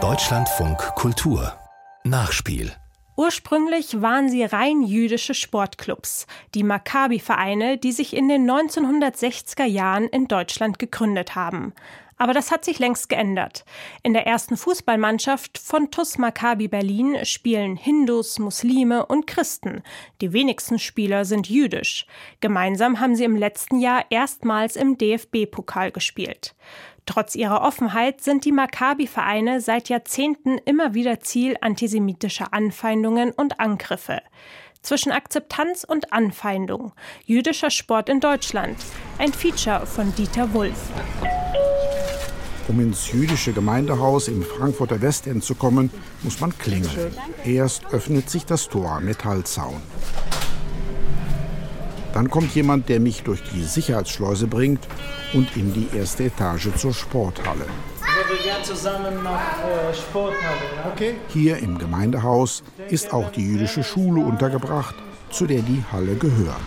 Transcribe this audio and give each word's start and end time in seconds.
Deutschlandfunk 0.00 0.78
Kultur 0.94 1.52
Nachspiel 2.04 2.70
Ursprünglich 3.16 4.00
waren 4.00 4.28
sie 4.28 4.44
rein 4.44 4.84
jüdische 4.84 5.34
Sportclubs, 5.34 6.28
die 6.54 6.62
Maccabi-Vereine, 6.62 7.76
die 7.76 7.90
sich 7.90 8.14
in 8.14 8.28
den 8.28 8.48
1960er 8.48 9.64
Jahren 9.64 10.04
in 10.04 10.28
Deutschland 10.28 10.78
gegründet 10.78 11.34
haben. 11.34 11.72
Aber 12.18 12.32
das 12.34 12.52
hat 12.52 12.64
sich 12.64 12.78
längst 12.78 13.08
geändert. 13.08 13.64
In 14.04 14.12
der 14.12 14.28
ersten 14.28 14.56
Fußballmannschaft 14.56 15.58
von 15.58 15.90
TUS 15.90 16.18
Maccabi 16.18 16.68
Berlin 16.68 17.24
spielen 17.24 17.76
Hindus, 17.76 18.38
Muslime 18.38 19.06
und 19.06 19.26
Christen. 19.26 19.82
Die 20.20 20.32
wenigsten 20.32 20.78
Spieler 20.78 21.24
sind 21.24 21.48
jüdisch. 21.48 22.06
Gemeinsam 22.40 23.00
haben 23.00 23.16
sie 23.16 23.24
im 23.24 23.36
letzten 23.36 23.80
Jahr 23.80 24.04
erstmals 24.10 24.76
im 24.76 24.98
DFB-Pokal 24.98 25.90
gespielt. 25.90 26.54
Trotz 27.08 27.34
ihrer 27.34 27.62
Offenheit 27.62 28.20
sind 28.20 28.44
die 28.44 28.52
Maccabi-Vereine 28.52 29.62
seit 29.62 29.88
Jahrzehnten 29.88 30.58
immer 30.66 30.92
wieder 30.92 31.20
Ziel 31.20 31.56
antisemitischer 31.62 32.52
Anfeindungen 32.52 33.30
und 33.30 33.60
Angriffe. 33.60 34.20
Zwischen 34.82 35.10
Akzeptanz 35.10 35.84
und 35.84 36.12
Anfeindung. 36.12 36.92
Jüdischer 37.24 37.70
Sport 37.70 38.10
in 38.10 38.20
Deutschland. 38.20 38.76
Ein 39.16 39.32
Feature 39.32 39.86
von 39.86 40.14
Dieter 40.16 40.52
Wulff. 40.52 40.90
Um 42.68 42.78
ins 42.78 43.10
jüdische 43.10 43.54
Gemeindehaus 43.54 44.28
im 44.28 44.42
Frankfurter 44.42 45.00
Westend 45.00 45.42
zu 45.42 45.54
kommen, 45.54 45.90
muss 46.22 46.40
man 46.40 46.58
klingeln. 46.58 47.16
Erst 47.42 47.86
öffnet 47.86 48.28
sich 48.28 48.44
das 48.44 48.68
Tor 48.68 48.90
am 48.90 49.06
Metallzaun. 49.06 49.80
Dann 52.18 52.30
kommt 52.30 52.52
jemand, 52.56 52.88
der 52.88 52.98
mich 52.98 53.22
durch 53.22 53.40
die 53.54 53.62
Sicherheitsschleuse 53.62 54.48
bringt 54.48 54.80
und 55.34 55.56
in 55.56 55.72
die 55.72 55.86
erste 55.96 56.24
Etage 56.24 56.74
zur 56.74 56.92
Sporthalle. 56.92 57.64
wir 57.64 58.36
gehen 58.38 58.64
zusammen 58.64 59.22
nach 59.22 59.38
äh, 59.62 59.94
Sporthalle. 59.94 60.34
Ja? 60.74 60.90
Okay. 60.92 61.14
Hier 61.28 61.58
im 61.58 61.78
Gemeindehaus 61.78 62.64
ist 62.88 63.12
auch 63.12 63.30
die 63.30 63.44
jüdische 63.44 63.84
Schule 63.84 64.20
untergebracht, 64.20 64.96
zu 65.30 65.46
der 65.46 65.62
die 65.62 65.84
Halle 65.92 66.16
gehört. 66.16 66.58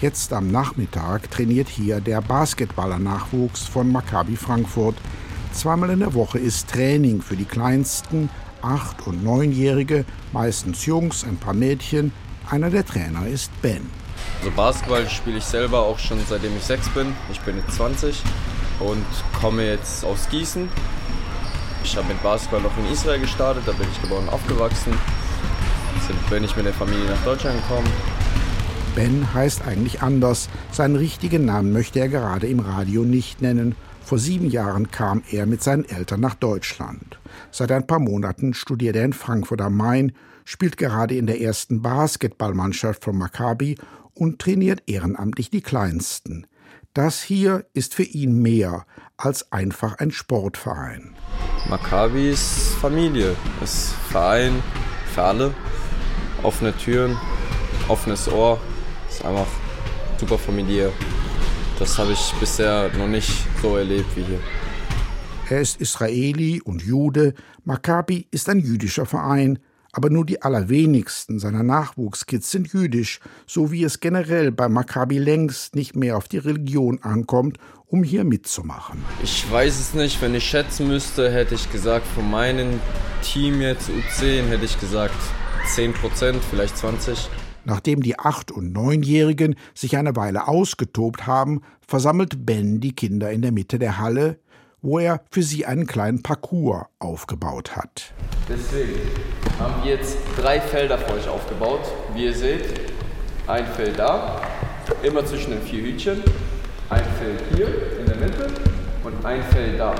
Jetzt 0.00 0.32
am 0.32 0.50
Nachmittag 0.50 1.30
trainiert 1.30 1.68
hier 1.68 2.00
der 2.00 2.20
Basketballer-Nachwuchs 2.20 3.68
von 3.68 3.92
Maccabi 3.92 4.34
Frankfurt. 4.34 4.96
Zweimal 5.52 5.90
in 5.90 6.00
der 6.00 6.14
Woche 6.14 6.40
ist 6.40 6.68
Training 6.68 7.22
für 7.22 7.36
die 7.36 7.44
Kleinsten, 7.44 8.28
acht- 8.60 9.06
und 9.06 9.22
neunjährige, 9.22 10.04
meistens 10.32 10.84
Jungs, 10.84 11.22
ein 11.22 11.36
paar 11.36 11.54
Mädchen, 11.54 12.10
einer 12.50 12.70
der 12.70 12.84
Trainer 12.84 13.26
ist 13.26 13.50
Ben. 13.62 13.88
Also 14.40 14.50
Basketball 14.52 15.08
spiele 15.08 15.38
ich 15.38 15.44
selber 15.44 15.80
auch 15.80 15.98
schon 15.98 16.18
seitdem 16.28 16.56
ich 16.56 16.64
sechs 16.64 16.88
bin. 16.90 17.14
Ich 17.30 17.40
bin 17.40 17.56
jetzt 17.56 17.76
20 17.76 18.22
und 18.80 19.04
komme 19.40 19.66
jetzt 19.66 20.04
aus 20.04 20.28
Gießen. 20.30 20.68
Ich 21.84 21.96
habe 21.96 22.08
mit 22.08 22.22
Basketball 22.22 22.60
noch 22.60 22.76
in 22.78 22.92
Israel 22.92 23.20
gestartet, 23.20 23.62
da 23.66 23.72
bin 23.72 23.86
ich 23.90 24.02
geboren 24.02 24.24
und 24.24 24.32
aufgewachsen. 24.32 24.92
Jetzt 25.94 26.30
bin 26.30 26.44
ich 26.44 26.56
mit 26.56 26.66
der 26.66 26.74
Familie 26.74 27.04
nach 27.06 27.24
Deutschland 27.24 27.56
gekommen. 27.62 27.88
Ben 28.94 29.32
heißt 29.32 29.66
eigentlich 29.66 30.02
anders. 30.02 30.48
Seinen 30.72 30.96
richtigen 30.96 31.44
Namen 31.44 31.72
möchte 31.72 32.00
er 32.00 32.08
gerade 32.08 32.48
im 32.48 32.60
Radio 32.60 33.02
nicht 33.02 33.40
nennen. 33.40 33.76
Vor 34.10 34.18
sieben 34.18 34.50
Jahren 34.50 34.90
kam 34.90 35.22
er 35.30 35.46
mit 35.46 35.62
seinen 35.62 35.84
Eltern 35.84 36.18
nach 36.18 36.34
Deutschland. 36.34 37.20
Seit 37.52 37.70
ein 37.70 37.86
paar 37.86 38.00
Monaten 38.00 38.54
studiert 38.54 38.96
er 38.96 39.04
in 39.04 39.12
Frankfurt 39.12 39.60
am 39.60 39.76
Main 39.76 40.10
spielt 40.44 40.76
gerade 40.76 41.14
in 41.14 41.28
der 41.28 41.40
ersten 41.40 41.80
Basketballmannschaft 41.80 43.04
von 43.04 43.16
Maccabi 43.16 43.78
und 44.12 44.40
trainiert 44.40 44.82
ehrenamtlich 44.88 45.50
die 45.50 45.60
Kleinsten. 45.60 46.48
Das 46.92 47.22
hier 47.22 47.66
ist 47.72 47.94
für 47.94 48.02
ihn 48.02 48.42
mehr 48.42 48.84
als 49.16 49.52
einfach 49.52 49.98
ein 49.98 50.10
Sportverein. 50.10 51.14
Maccabi 51.68 52.30
ist 52.30 52.74
Familie, 52.80 53.36
ist 53.62 53.92
Verein 54.08 54.60
für 55.14 55.22
alle. 55.22 55.54
Offene 56.42 56.76
Türen, 56.76 57.16
offenes 57.86 58.26
Ohr, 58.26 58.58
ist 59.08 59.24
einfach 59.24 59.46
super 60.18 60.36
familiär. 60.36 60.90
Das 61.80 61.98
habe 61.98 62.12
ich 62.12 62.34
bisher 62.38 62.90
noch 62.98 63.08
nicht 63.08 63.32
so 63.62 63.74
erlebt 63.74 64.14
wie 64.14 64.22
hier. 64.22 64.38
Er 65.48 65.62
ist 65.62 65.80
Israeli 65.80 66.60
und 66.62 66.82
Jude. 66.82 67.32
Maccabi 67.64 68.28
ist 68.30 68.50
ein 68.50 68.58
jüdischer 68.58 69.06
Verein, 69.06 69.58
aber 69.90 70.10
nur 70.10 70.26
die 70.26 70.42
allerwenigsten 70.42 71.38
seiner 71.38 71.62
Nachwuchskids 71.62 72.50
sind 72.50 72.70
jüdisch, 72.74 73.20
so 73.46 73.72
wie 73.72 73.82
es 73.82 73.98
generell 73.98 74.52
bei 74.52 74.68
Maccabi 74.68 75.16
längst 75.16 75.74
nicht 75.74 75.96
mehr 75.96 76.18
auf 76.18 76.28
die 76.28 76.36
Religion 76.36 77.02
ankommt, 77.02 77.56
um 77.86 78.04
hier 78.04 78.24
mitzumachen. 78.24 79.02
Ich 79.22 79.50
weiß 79.50 79.80
es 79.80 79.94
nicht, 79.94 80.20
wenn 80.20 80.34
ich 80.34 80.44
schätzen 80.44 80.86
müsste, 80.86 81.32
hätte 81.32 81.54
ich 81.54 81.72
gesagt, 81.72 82.06
von 82.06 82.30
meinem 82.30 82.78
Team 83.22 83.62
jetzt 83.62 83.88
U10 83.88 84.48
hätte 84.48 84.66
ich 84.66 84.78
gesagt 84.78 85.16
10 85.74 85.94
Prozent, 85.94 86.42
vielleicht 86.50 86.76
20. 86.76 87.30
Nachdem 87.64 88.02
die 88.02 88.18
Acht- 88.18 88.50
und 88.50 88.72
Neunjährigen 88.72 89.56
sich 89.74 89.96
eine 89.96 90.16
Weile 90.16 90.48
ausgetobt 90.48 91.26
haben, 91.26 91.62
versammelt 91.86 92.46
Ben 92.46 92.80
die 92.80 92.94
Kinder 92.94 93.30
in 93.30 93.42
der 93.42 93.52
Mitte 93.52 93.78
der 93.78 93.98
Halle, 93.98 94.38
wo 94.82 94.98
er 94.98 95.22
für 95.30 95.42
sie 95.42 95.66
einen 95.66 95.86
kleinen 95.86 96.22
Parcours 96.22 96.86
aufgebaut 96.98 97.76
hat. 97.76 98.14
Deswegen 98.48 98.98
haben 99.58 99.82
wir 99.82 99.92
jetzt 99.92 100.16
drei 100.36 100.60
Felder 100.60 100.98
für 100.98 101.14
euch 101.14 101.28
aufgebaut. 101.28 101.80
Wie 102.14 102.24
ihr 102.24 102.34
seht, 102.34 102.64
ein 103.46 103.66
Feld 103.66 103.98
da, 103.98 104.40
immer 105.02 105.24
zwischen 105.26 105.50
den 105.50 105.62
vier 105.62 105.82
Hütchen, 105.82 106.22
ein 106.88 107.04
Feld 107.18 107.42
hier 107.54 107.98
in 108.00 108.06
der 108.06 108.16
Mitte 108.16 108.46
und 109.04 109.24
ein 109.24 109.42
Feld 109.44 109.78
da. 109.78 109.94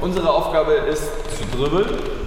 Unsere 0.00 0.30
Aufgabe 0.30 0.72
ist 0.72 1.08
zu 1.36 1.56
dribbeln. 1.56 2.17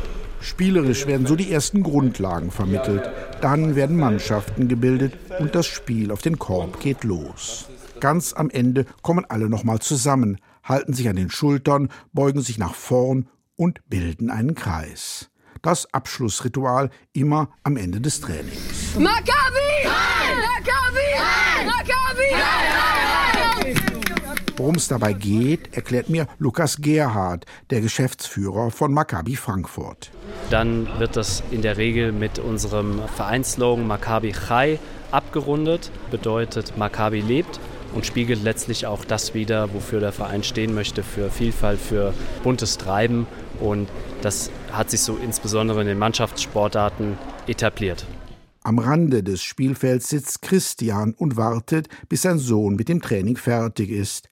Spielerisch 0.41 1.07
werden 1.07 1.27
so 1.27 1.35
die 1.35 1.51
ersten 1.51 1.83
Grundlagen 1.83 2.51
vermittelt. 2.51 3.09
Dann 3.41 3.75
werden 3.75 3.97
Mannschaften 3.97 4.67
gebildet 4.67 5.13
und 5.39 5.55
das 5.55 5.67
Spiel 5.67 6.11
auf 6.11 6.21
den 6.21 6.39
Korb 6.39 6.79
geht 6.79 7.03
los. 7.03 7.67
Ganz 7.99 8.33
am 8.33 8.49
Ende 8.49 8.85
kommen 9.03 9.25
alle 9.29 9.47
nochmal 9.47 9.79
zusammen, 9.79 10.37
halten 10.63 10.93
sich 10.93 11.07
an 11.07 11.15
den 11.15 11.29
Schultern, 11.29 11.89
beugen 12.11 12.41
sich 12.41 12.57
nach 12.57 12.73
vorn 12.73 13.29
und 13.55 13.79
bilden 13.87 14.31
einen 14.31 14.55
Kreis. 14.55 15.29
Das 15.61 15.93
Abschlussritual 15.93 16.89
immer 17.13 17.49
am 17.63 17.77
Ende 17.77 18.01
des 18.01 18.19
Trainings. 18.19 18.95
Maccabi! 18.97 19.85
Maccabi! 19.85 21.65
Maccabi! 21.65 22.71
Worum 24.57 24.75
es 24.75 24.87
dabei 24.87 25.13
geht, 25.13 25.75
erklärt 25.75 26.09
mir 26.09 26.27
Lukas 26.39 26.77
Gerhard, 26.81 27.45
der 27.69 27.81
Geschäftsführer 27.81 28.71
von 28.71 28.93
Maccabi 28.93 29.35
Frankfurt. 29.35 30.11
Dann 30.51 30.87
wird 30.99 31.15
das 31.15 31.43
in 31.49 31.61
der 31.61 31.77
Regel 31.77 32.11
mit 32.11 32.37
unserem 32.37 32.99
Vereinsslogan 33.15 33.87
Maccabi 33.87 34.33
Chai 34.33 34.79
abgerundet, 35.09 35.91
bedeutet 36.11 36.77
Maccabi 36.77 37.21
lebt 37.21 37.61
und 37.95 38.05
spiegelt 38.05 38.43
letztlich 38.43 38.85
auch 38.85 39.05
das 39.05 39.33
wider, 39.33 39.73
wofür 39.73 40.01
der 40.01 40.11
Verein 40.11 40.43
stehen 40.43 40.73
möchte, 40.73 41.03
für 41.03 41.31
Vielfalt, 41.31 41.79
für 41.79 42.13
buntes 42.43 42.77
Treiben. 42.77 43.27
Und 43.61 43.87
das 44.21 44.51
hat 44.73 44.91
sich 44.91 44.99
so 44.99 45.17
insbesondere 45.23 45.79
in 45.79 45.87
den 45.87 45.97
Mannschaftssportarten 45.97 47.17
etabliert. 47.47 48.05
Am 48.61 48.77
Rande 48.77 49.23
des 49.23 49.41
Spielfelds 49.41 50.09
sitzt 50.09 50.41
Christian 50.41 51.13
und 51.13 51.37
wartet, 51.37 51.87
bis 52.09 52.23
sein 52.23 52.39
Sohn 52.39 52.75
mit 52.75 52.89
dem 52.89 53.01
Training 53.01 53.37
fertig 53.37 53.89
ist. 53.89 54.29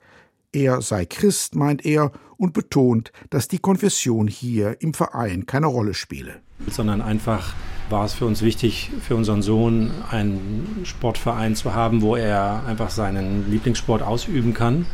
Er 0.52 0.82
sei 0.82 1.06
Christ, 1.06 1.56
meint 1.56 1.86
er, 1.86 2.12
und 2.40 2.54
betont, 2.54 3.12
dass 3.30 3.48
die 3.48 3.60
Konfession 3.60 4.28
hier 4.28 4.82
im 4.82 4.94
Verein 4.94 5.46
keine 5.46 5.68
Rolle 5.68 5.94
spiele. 5.94 6.42
Sondern 6.68 7.02
einfach 7.02 7.54
war 7.90 8.06
es 8.06 8.14
für 8.14 8.26
uns 8.26 8.42
wichtig, 8.42 8.92
für 9.02 9.16
unseren 9.16 9.42
Sohn 9.42 9.92
einen 10.10 10.82
Sportverein 10.84 11.56
zu 11.56 11.74
haben, 11.74 12.02
wo 12.02 12.16
er 12.16 12.64
einfach 12.66 12.90
seinen 12.90 13.50
Lieblingssport 13.52 14.02
ausüben 14.02 14.54
kann. 14.54 14.86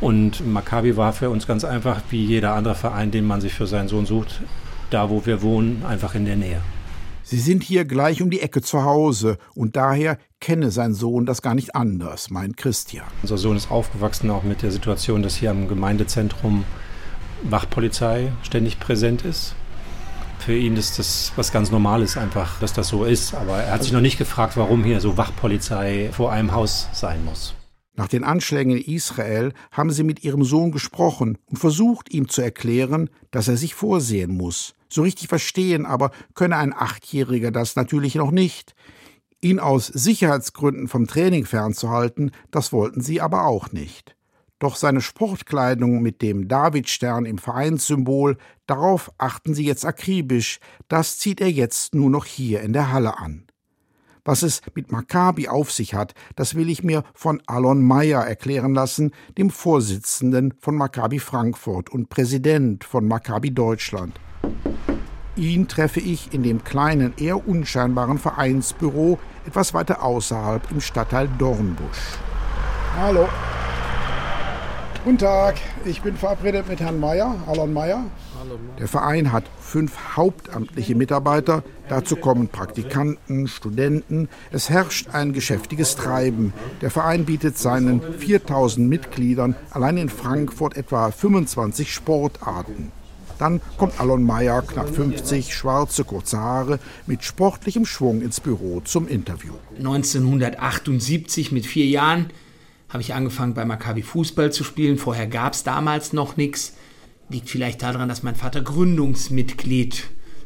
Und 0.00 0.46
Maccabi 0.46 0.96
war 0.96 1.12
für 1.12 1.30
uns 1.30 1.46
ganz 1.46 1.64
einfach, 1.64 2.02
wie 2.10 2.24
jeder 2.24 2.54
andere 2.54 2.74
Verein, 2.74 3.10
den 3.10 3.26
man 3.26 3.40
sich 3.40 3.54
für 3.54 3.66
seinen 3.66 3.88
Sohn 3.88 4.06
sucht, 4.06 4.42
da 4.90 5.10
wo 5.10 5.24
wir 5.26 5.42
wohnen, 5.42 5.84
einfach 5.84 6.14
in 6.14 6.24
der 6.24 6.36
Nähe. 6.36 6.60
Sie 7.26 7.40
sind 7.40 7.62
hier 7.62 7.86
gleich 7.86 8.20
um 8.20 8.28
die 8.28 8.40
Ecke 8.40 8.60
zu 8.60 8.84
Hause 8.84 9.38
und 9.54 9.76
daher 9.76 10.18
kenne 10.40 10.70
sein 10.70 10.92
Sohn 10.92 11.24
das 11.24 11.40
gar 11.40 11.54
nicht 11.54 11.74
anders, 11.74 12.30
meint 12.30 12.58
Christian. 12.58 13.06
Unser 13.22 13.38
Sohn 13.38 13.56
ist 13.56 13.70
aufgewachsen 13.70 14.30
auch 14.30 14.42
mit 14.42 14.62
der 14.62 14.70
Situation, 14.70 15.22
dass 15.22 15.36
hier 15.36 15.50
am 15.50 15.66
Gemeindezentrum 15.66 16.64
Wachpolizei 17.44 18.32
ständig 18.42 18.80
präsent 18.80 19.24
ist. 19.24 19.54
Für 20.38 20.56
ihn 20.56 20.76
ist 20.76 20.98
das 20.98 21.32
was 21.36 21.52
ganz 21.52 21.70
Normales 21.70 22.16
einfach, 22.16 22.58
dass 22.60 22.72
das 22.72 22.88
so 22.88 23.04
ist. 23.04 23.34
Aber 23.34 23.62
er 23.62 23.72
hat 23.72 23.82
sich 23.82 23.92
noch 23.92 24.00
nicht 24.00 24.18
gefragt, 24.18 24.56
warum 24.56 24.84
hier 24.84 25.00
so 25.00 25.16
Wachpolizei 25.16 26.10
vor 26.12 26.32
einem 26.32 26.52
Haus 26.52 26.88
sein 26.92 27.24
muss. 27.24 27.54
Nach 27.96 28.08
den 28.08 28.24
Anschlägen 28.24 28.76
in 28.76 28.94
Israel 28.94 29.52
haben 29.70 29.90
sie 29.90 30.02
mit 30.02 30.24
ihrem 30.24 30.44
Sohn 30.44 30.72
gesprochen 30.72 31.38
und 31.46 31.58
versucht, 31.58 32.12
ihm 32.12 32.28
zu 32.28 32.42
erklären, 32.42 33.08
dass 33.30 33.46
er 33.46 33.56
sich 33.56 33.74
vorsehen 33.74 34.36
muss. 34.36 34.74
So 34.88 35.02
richtig 35.02 35.28
verstehen 35.28 35.86
aber 35.86 36.10
könne 36.34 36.56
ein 36.56 36.74
Achtjähriger 36.74 37.50
das 37.52 37.76
natürlich 37.76 38.16
noch 38.16 38.32
nicht. 38.32 38.74
Ihn 39.40 39.60
aus 39.60 39.86
Sicherheitsgründen 39.86 40.88
vom 40.88 41.06
Training 41.06 41.44
fernzuhalten, 41.44 42.32
das 42.50 42.72
wollten 42.72 43.00
sie 43.00 43.20
aber 43.20 43.46
auch 43.46 43.72
nicht. 43.72 44.16
Doch 44.58 44.76
seine 44.76 45.00
Sportkleidung 45.00 46.00
mit 46.00 46.22
dem 46.22 46.48
Davidstern 46.48 47.24
im 47.24 47.38
Vereinssymbol, 47.38 48.36
darauf 48.66 49.12
achten 49.18 49.54
sie 49.54 49.64
jetzt 49.64 49.84
akribisch, 49.84 50.60
das 50.88 51.18
zieht 51.18 51.40
er 51.40 51.50
jetzt 51.50 51.94
nur 51.94 52.10
noch 52.10 52.24
hier 52.24 52.60
in 52.60 52.72
der 52.72 52.92
Halle 52.92 53.18
an. 53.18 53.46
Was 54.24 54.42
es 54.42 54.62
mit 54.74 54.90
Maccabi 54.90 55.48
auf 55.48 55.70
sich 55.70 55.92
hat, 55.92 56.14
das 56.34 56.54
will 56.54 56.70
ich 56.70 56.82
mir 56.82 57.04
von 57.12 57.42
Alon 57.46 57.82
Meyer 57.82 58.22
erklären 58.22 58.74
lassen, 58.74 59.10
dem 59.36 59.50
Vorsitzenden 59.50 60.54
von 60.60 60.76
Maccabi 60.76 61.18
Frankfurt 61.18 61.90
und 61.90 62.08
Präsident 62.08 62.84
von 62.84 63.06
Maccabi 63.06 63.50
Deutschland. 63.50 64.18
Ihn 65.36 65.68
treffe 65.68 66.00
ich 66.00 66.32
in 66.32 66.42
dem 66.42 66.64
kleinen, 66.64 67.12
eher 67.18 67.46
unscheinbaren 67.46 68.18
Vereinsbüro 68.18 69.18
etwas 69.46 69.74
weiter 69.74 70.02
außerhalb 70.02 70.70
im 70.70 70.80
Stadtteil 70.80 71.28
Dornbusch. 71.38 72.18
Hallo. 72.96 73.28
Guten 75.04 75.18
Tag, 75.18 75.56
ich 75.84 76.00
bin 76.00 76.16
verabredet 76.16 76.66
mit 76.66 76.80
Herrn 76.80 76.98
Meyer, 76.98 77.36
Alon 77.46 77.74
Meyer. 77.74 78.06
Der 78.78 78.88
Verein 78.88 79.32
hat 79.32 79.44
fünf 79.60 80.16
hauptamtliche 80.16 80.94
Mitarbeiter, 80.94 81.62
dazu 81.90 82.16
kommen 82.16 82.48
Praktikanten, 82.48 83.46
Studenten. 83.46 84.30
Es 84.50 84.70
herrscht 84.70 85.08
ein 85.12 85.34
geschäftiges 85.34 85.96
Treiben. 85.96 86.54
Der 86.80 86.90
Verein 86.90 87.26
bietet 87.26 87.58
seinen 87.58 88.00
4000 88.00 88.88
Mitgliedern 88.88 89.54
allein 89.70 89.98
in 89.98 90.08
Frankfurt 90.08 90.74
etwa 90.74 91.10
25 91.10 91.92
Sportarten. 91.92 92.90
Dann 93.38 93.60
kommt 93.76 94.00
Alon 94.00 94.24
Meyer, 94.24 94.62
knapp 94.62 94.88
50, 94.88 95.54
schwarze, 95.54 96.04
kurze 96.04 96.38
Haare, 96.38 96.78
mit 97.06 97.24
sportlichem 97.24 97.84
Schwung 97.84 98.22
ins 98.22 98.40
Büro 98.40 98.80
zum 98.80 99.06
Interview. 99.06 99.52
1978 99.76 101.52
mit 101.52 101.66
vier 101.66 101.86
Jahren 101.86 102.30
habe 102.94 103.02
ich 103.02 103.12
angefangen 103.12 103.54
bei 103.54 103.64
Maccabi 103.64 104.02
Fußball 104.02 104.52
zu 104.52 104.62
spielen. 104.62 104.98
Vorher 104.98 105.26
gab 105.26 105.54
es 105.54 105.64
damals 105.64 106.12
noch 106.12 106.36
nichts. 106.36 106.74
Liegt 107.28 107.50
vielleicht 107.50 107.82
daran, 107.82 108.08
dass 108.08 108.22
mein 108.22 108.36
Vater 108.36 108.62
Gründungsmitglied 108.62 110.04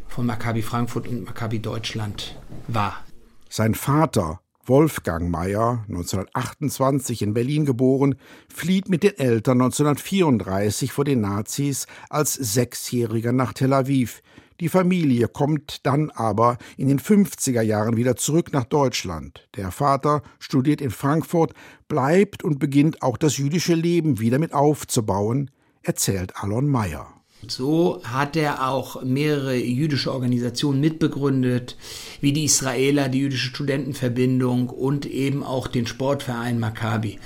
von 0.08 0.24
Maccabi 0.24 0.62
Frankfurt 0.62 1.08
und 1.08 1.26
Maccabi 1.26 1.58
Deutschland 1.60 2.40
war. 2.66 3.04
Sein 3.50 3.74
Vater, 3.74 4.40
Wolfgang 4.64 5.28
Meyer, 5.30 5.84
1928 5.88 7.20
in 7.20 7.34
Berlin 7.34 7.66
geboren, 7.66 8.14
flieht 8.48 8.88
mit 8.88 9.02
den 9.02 9.18
Eltern 9.18 9.60
1934 9.60 10.90
vor 10.90 11.04
den 11.04 11.20
Nazis 11.20 11.86
als 12.08 12.32
Sechsjähriger 12.32 13.32
nach 13.32 13.52
Tel 13.52 13.74
Aviv. 13.74 14.22
Die 14.60 14.68
Familie 14.68 15.28
kommt 15.28 15.86
dann 15.86 16.10
aber 16.10 16.58
in 16.76 16.88
den 16.88 16.98
50er 16.98 17.62
Jahren 17.62 17.96
wieder 17.96 18.16
zurück 18.16 18.52
nach 18.52 18.64
Deutschland. 18.64 19.48
Der 19.54 19.70
Vater 19.70 20.22
studiert 20.40 20.80
in 20.80 20.90
Frankfurt, 20.90 21.52
bleibt 21.86 22.42
und 22.42 22.58
beginnt 22.58 23.02
auch 23.02 23.16
das 23.16 23.36
jüdische 23.36 23.74
Leben 23.74 24.18
wieder 24.18 24.40
mit 24.40 24.52
aufzubauen, 24.52 25.52
erzählt 25.82 26.32
Alon 26.36 26.66
Meyer. 26.66 27.06
So 27.46 28.02
hat 28.02 28.34
er 28.34 28.68
auch 28.68 29.04
mehrere 29.04 29.54
jüdische 29.54 30.12
Organisationen 30.12 30.80
mitbegründet, 30.80 31.76
wie 32.20 32.32
die 32.32 32.44
Israeler, 32.44 33.08
die 33.08 33.20
jüdische 33.20 33.50
Studentenverbindung 33.50 34.70
und 34.70 35.06
eben 35.06 35.44
auch 35.44 35.68
den 35.68 35.86
Sportverein 35.86 36.58
Maccabi. 36.58 37.20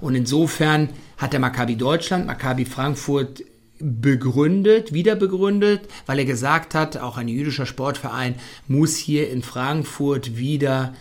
Und 0.00 0.14
insofern 0.14 0.88
hat 1.18 1.34
der 1.34 1.40
Maccabi 1.40 1.76
Deutschland, 1.76 2.26
Maccabi 2.26 2.64
Frankfurt 2.64 3.42
begründet, 3.80 4.92
wieder 4.92 5.16
begründet, 5.16 5.88
weil 6.06 6.18
er 6.18 6.24
gesagt 6.24 6.74
hat, 6.74 6.96
auch 6.96 7.16
ein 7.16 7.28
jüdischer 7.28 7.66
Sportverein 7.66 8.36
muss 8.66 8.96
hier 8.96 9.30
in 9.30 9.42
Frankfurt 9.42 10.36
wieder 10.36 10.94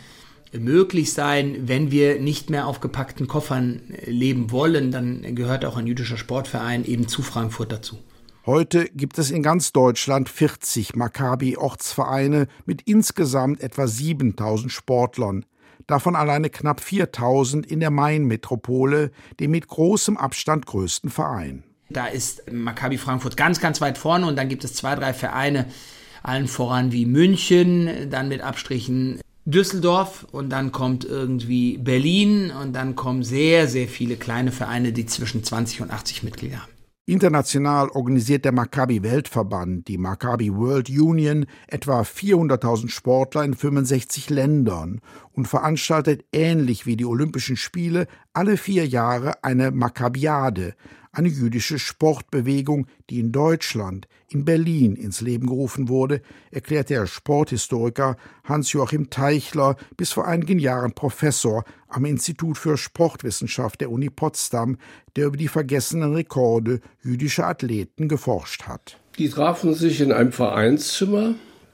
möglich 0.57 1.13
sein, 1.13 1.67
wenn 1.67 1.91
wir 1.91 2.19
nicht 2.19 2.49
mehr 2.49 2.67
auf 2.67 2.79
gepackten 2.79 3.27
Koffern 3.27 3.81
leben 4.05 4.51
wollen, 4.51 4.91
dann 4.91 5.35
gehört 5.35 5.65
auch 5.65 5.77
ein 5.77 5.87
jüdischer 5.87 6.17
Sportverein 6.17 6.85
eben 6.85 7.07
zu 7.07 7.21
Frankfurt 7.21 7.71
dazu. 7.71 7.97
Heute 8.45 8.85
gibt 8.93 9.19
es 9.19 9.29
in 9.29 9.43
ganz 9.43 9.73
Deutschland 9.73 10.29
40 10.29 10.95
Maccabi-Ortsvereine 10.95 12.47
mit 12.65 12.81
insgesamt 12.83 13.61
etwa 13.61 13.87
7000 13.87 14.71
Sportlern. 14.71 15.45
Davon 15.85 16.15
alleine 16.15 16.49
knapp 16.49 16.79
4000 16.79 17.65
in 17.65 17.81
der 17.81 17.91
Main-Metropole, 17.91 19.11
dem 19.41 19.51
mit 19.51 19.67
großem 19.67 20.15
Abstand 20.15 20.65
größten 20.65 21.09
Verein. 21.09 21.63
Da 21.89 22.07
ist 22.07 22.51
Maccabi 22.51 22.97
Frankfurt 22.97 23.37
ganz, 23.37 23.59
ganz 23.59 23.81
weit 23.81 23.97
vorne 23.97 24.25
und 24.27 24.35
dann 24.35 24.49
gibt 24.49 24.63
es 24.63 24.73
zwei, 24.73 24.95
drei 24.95 25.13
Vereine, 25.13 25.65
allen 26.23 26.47
voran 26.47 26.91
wie 26.91 27.05
München, 27.05 28.09
dann 28.09 28.27
mit 28.27 28.41
Abstrichen 28.41 29.19
Düsseldorf 29.45 30.27
und 30.31 30.49
dann 30.49 30.73
kommt 30.73 31.05
irgendwie 31.05 31.77
Berlin 31.77 32.51
und 32.51 32.73
dann 32.73 32.95
kommen 32.95 33.23
sehr, 33.23 33.67
sehr 33.67 33.87
viele 33.87 34.17
kleine 34.17 34.51
Vereine, 34.51 34.91
die 34.91 35.05
zwischen 35.05 35.41
20 35.41 35.81
und 35.81 35.91
80 35.91 36.23
Mitglieder 36.23 36.63
haben. 36.63 36.71
International 37.09 37.87
organisiert 37.87 38.43
der 38.43 38.51
Maccabi 38.51 39.01
Weltverband, 39.01 39.87
die 39.87 39.97
Maccabi 39.97 40.53
World 40.53 40.89
Union, 40.89 41.45
etwa 41.67 42.01
400.000 42.01 42.89
Sportler 42.89 43.45
in 43.45 43.53
65 43.53 44.29
Ländern 44.29 44.99
und 45.31 45.47
veranstaltet 45.47 46.25
ähnlich 46.33 46.85
wie 46.85 46.97
die 46.97 47.05
Olympischen 47.05 47.55
Spiele 47.55 48.07
alle 48.33 48.57
vier 48.57 48.85
Jahre 48.85 49.41
eine 49.45 49.71
Maccabiade, 49.71 50.75
eine 51.17 51.29
jüdische 51.29 51.79
Sportbewegung, 51.79 52.85
die 53.09 53.19
in 53.19 53.31
Deutschland, 53.31 54.07
in 54.29 54.45
Berlin 54.45 54.95
ins 54.95 55.19
Leben 55.21 55.47
gerufen 55.47 55.89
wurde, 55.89 56.21
erklärt 56.51 56.91
der 56.91 57.07
Sporthistoriker 57.07 58.17
Hans-Joachim 58.43 59.09
Teichler, 59.09 59.77
bis 59.97 60.11
vor 60.11 60.27
einigen 60.27 60.59
Jahren 60.59 60.93
Professor 60.93 61.63
am 61.87 62.05
Institut 62.05 62.57
für 62.57 62.77
Sportwissenschaft 62.77 63.81
der 63.81 63.91
Uni 63.91 64.11
Potsdam, 64.11 64.77
der 65.15 65.25
über 65.25 65.37
die 65.37 65.47
vergessenen 65.47 66.13
Rekorde 66.13 66.81
jüdischer 67.03 67.47
Athleten 67.47 68.07
geforscht 68.07 68.67
hat. 68.67 68.99
Die 69.17 69.29
trafen 69.29 69.73
sich 69.73 70.01
in 70.01 70.11
einem 70.11 70.31
Vereinszimmer 70.31 71.33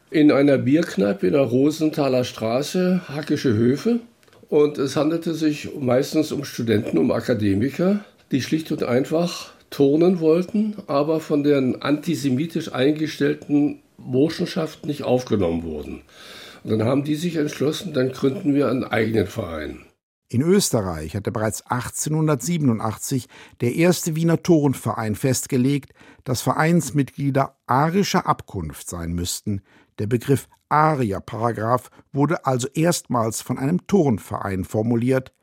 in 0.10 0.32
einer 0.32 0.60
Bierkneipe 0.60 1.28
in 1.28 1.34
der 1.34 1.42
Rosenthaler 1.42 2.24
Straße, 2.24 3.02
Hackische 3.10 3.54
Höfe. 3.54 4.00
Und 4.48 4.78
es 4.78 4.96
handelte 4.96 5.34
sich 5.34 5.70
meistens 5.78 6.32
um 6.32 6.46
Studenten, 6.46 7.00
um 7.00 7.12
Akademiker, 7.12 8.06
die 8.34 8.42
schlicht 8.42 8.72
und 8.72 8.84
einfach 8.84 9.54
turnen 9.70 10.20
wollten, 10.20 10.76
aber 10.88 11.20
von 11.20 11.44
den 11.44 11.82
antisemitisch 11.82 12.74
eingestellten 12.74 13.80
Burschenschaft 13.98 14.86
nicht 14.86 15.04
aufgenommen 15.04 15.64
wurden. 15.64 16.02
Und 16.64 16.72
dann 16.72 16.84
haben 16.84 17.04
die 17.04 17.16
sich 17.16 17.36
entschlossen, 17.36 17.94
dann 17.94 18.12
gründen 18.12 18.56
wir 18.56 18.70
einen 18.70 18.84
eigenen 18.84 19.28
Verein. 19.28 19.86
In 20.30 20.42
Österreich 20.42 21.16
hatte 21.16 21.32
bereits 21.32 21.62
1887 21.68 23.28
der 23.62 23.76
erste 23.76 24.16
Wiener 24.16 24.42
Turnverein 24.42 25.14
festgelegt, 25.14 25.94
dass 26.24 26.42
Vereinsmitglieder 26.42 27.58
arischer 27.68 28.26
Abkunft 28.26 28.90
sein 28.90 29.14
müssten. 29.14 29.62
Der 30.00 30.08
Begriff 30.08 30.48
Arier-Paragraph 30.70 31.92
wurde 32.12 32.48
also 32.48 32.68
erstmals 32.74 33.42
von 33.42 33.60
einem 33.60 33.86
Turnverein 33.86 34.64
formuliert. 34.64 35.34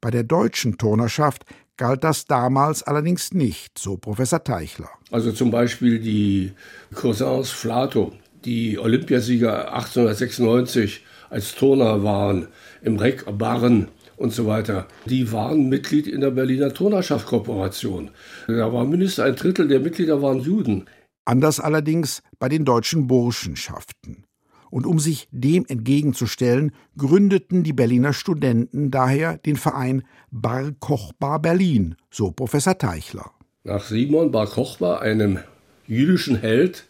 Bei 0.00 0.10
der 0.10 0.24
deutschen 0.24 0.78
Turnerschaft 0.78 1.44
galt 1.80 2.04
das 2.04 2.26
damals 2.26 2.82
allerdings 2.82 3.32
nicht, 3.32 3.78
so 3.78 3.96
Professor 3.96 4.44
Teichler. 4.44 4.90
Also 5.10 5.32
zum 5.32 5.50
Beispiel 5.50 5.98
die 5.98 6.52
Cousins 6.94 7.48
Flato, 7.48 8.12
die 8.44 8.78
Olympiasieger 8.78 9.72
1896 9.72 11.02
als 11.30 11.54
Turner 11.54 12.04
waren, 12.04 12.48
im 12.82 12.98
Reck 12.98 13.24
Barren 13.38 13.88
und 14.18 14.30
so 14.30 14.46
weiter. 14.46 14.88
Die 15.06 15.32
waren 15.32 15.70
Mitglied 15.70 16.06
in 16.06 16.20
der 16.20 16.32
Berliner 16.32 16.74
Turnerschaft-Kooperation. 16.74 18.10
Da 18.46 18.70
war 18.70 18.84
mindestens 18.84 19.24
ein 19.24 19.36
Drittel 19.36 19.66
der 19.66 19.80
Mitglieder 19.80 20.20
waren 20.20 20.40
Juden. 20.40 20.84
Anders 21.24 21.60
allerdings 21.60 22.22
bei 22.38 22.50
den 22.50 22.66
deutschen 22.66 23.06
Burschenschaften. 23.06 24.24
Und 24.70 24.86
um 24.86 24.98
sich 24.98 25.28
dem 25.32 25.66
entgegenzustellen, 25.66 26.72
gründeten 26.96 27.64
die 27.64 27.72
Berliner 27.72 28.12
Studenten 28.12 28.90
daher 28.90 29.38
den 29.38 29.56
Verein 29.56 30.02
Bar 30.30 30.72
Kochbar 30.78 31.40
Berlin, 31.40 31.96
so 32.10 32.30
Professor 32.30 32.78
Teichler. 32.78 33.32
Nach 33.64 33.82
Simon 33.82 34.30
Bar 34.30 34.46
Kochbar, 34.46 35.02
einem 35.02 35.40
jüdischen 35.86 36.36
Held 36.36 36.86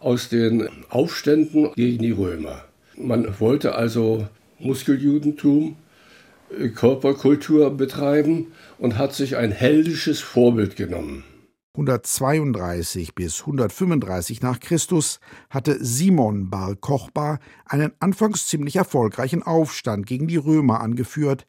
aus 0.00 0.28
den 0.28 0.68
Aufständen 0.90 1.72
gegen 1.74 2.02
die 2.02 2.10
Römer. 2.10 2.64
Man 2.96 3.40
wollte 3.40 3.74
also 3.76 4.26
Muskeljudentum, 4.58 5.76
äh, 6.58 6.68
Körperkultur 6.68 7.76
betreiben 7.76 8.48
und 8.78 8.98
hat 8.98 9.14
sich 9.14 9.36
ein 9.36 9.52
heldisches 9.52 10.20
Vorbild 10.20 10.76
genommen. 10.76 11.24
132 11.74 13.14
bis 13.14 13.40
135 13.40 14.42
nach 14.42 14.60
Christus 14.60 15.20
hatte 15.48 15.82
Simon 15.82 16.50
Bar 16.50 16.76
Kochba 16.76 17.38
einen 17.64 17.92
anfangs 17.98 18.46
ziemlich 18.46 18.76
erfolgreichen 18.76 19.42
Aufstand 19.42 20.06
gegen 20.06 20.28
die 20.28 20.36
Römer 20.36 20.82
angeführt. 20.82 21.46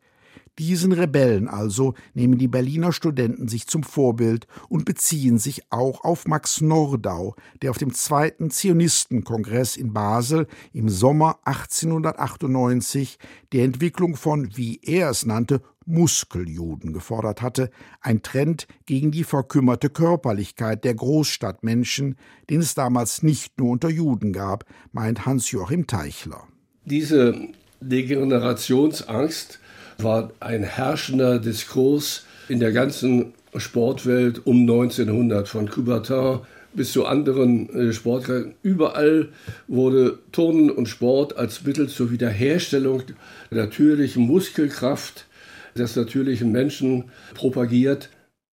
Diesen 0.59 0.93
Rebellen 0.93 1.49
also 1.49 1.93
nehmen 2.13 2.37
die 2.37 2.47
Berliner 2.47 2.93
Studenten 2.93 3.49
sich 3.49 3.67
zum 3.67 3.83
Vorbild 3.83 4.47
und 4.69 4.85
beziehen 4.85 5.39
sich 5.39 5.63
auch 5.71 6.05
auf 6.05 6.25
Max 6.25 6.61
Nordau, 6.61 7.35
der 7.61 7.71
auf 7.71 7.77
dem 7.77 7.93
zweiten 7.93 8.49
Zionistenkongress 8.49 9.75
in 9.75 9.91
Basel 9.91 10.47
im 10.71 10.87
Sommer 10.87 11.39
1898 11.43 13.17
der 13.51 13.65
Entwicklung 13.65 14.15
von, 14.15 14.55
wie 14.55 14.79
er 14.83 15.09
es 15.09 15.25
nannte, 15.25 15.61
Muskeljuden 15.85 16.93
gefordert 16.93 17.41
hatte, 17.41 17.69
ein 18.01 18.21
Trend 18.21 18.67
gegen 18.85 19.11
die 19.11 19.23
verkümmerte 19.23 19.89
Körperlichkeit 19.89 20.83
der 20.83 20.95
Großstadtmenschen, 20.95 22.15
den 22.49 22.61
es 22.61 22.75
damals 22.75 23.23
nicht 23.23 23.59
nur 23.59 23.69
unter 23.69 23.89
Juden 23.89 24.33
gab, 24.33 24.65
meint 24.91 25.25
Hans-Joachim 25.25 25.87
Teichler. 25.87 26.43
Diese 26.85 27.35
Degenerationsangst 27.81 29.59
war 29.97 30.31
ein 30.39 30.63
herrschender 30.63 31.39
Diskurs 31.39 32.25
in 32.49 32.59
der 32.59 32.71
ganzen 32.71 33.33
Sportwelt 33.55 34.45
um 34.45 34.61
1900, 34.61 35.47
von 35.47 35.69
Coubertin 35.69 36.39
bis 36.73 36.91
zu 36.91 37.05
anderen 37.05 37.69
äh, 37.69 37.93
Sportarten. 37.93 38.55
Überall 38.63 39.29
wurde 39.67 40.19
Turnen 40.31 40.71
und 40.71 40.89
Sport 40.89 41.37
als 41.37 41.63
Mittel 41.63 41.87
zur 41.87 42.11
Wiederherstellung 42.11 43.03
der 43.51 43.65
natürlichen 43.65 44.25
Muskelkraft 44.25 45.27
des 45.77 45.95
natürlichen 45.95 46.51
Menschen 46.51 47.11
propagiert. 47.33 48.09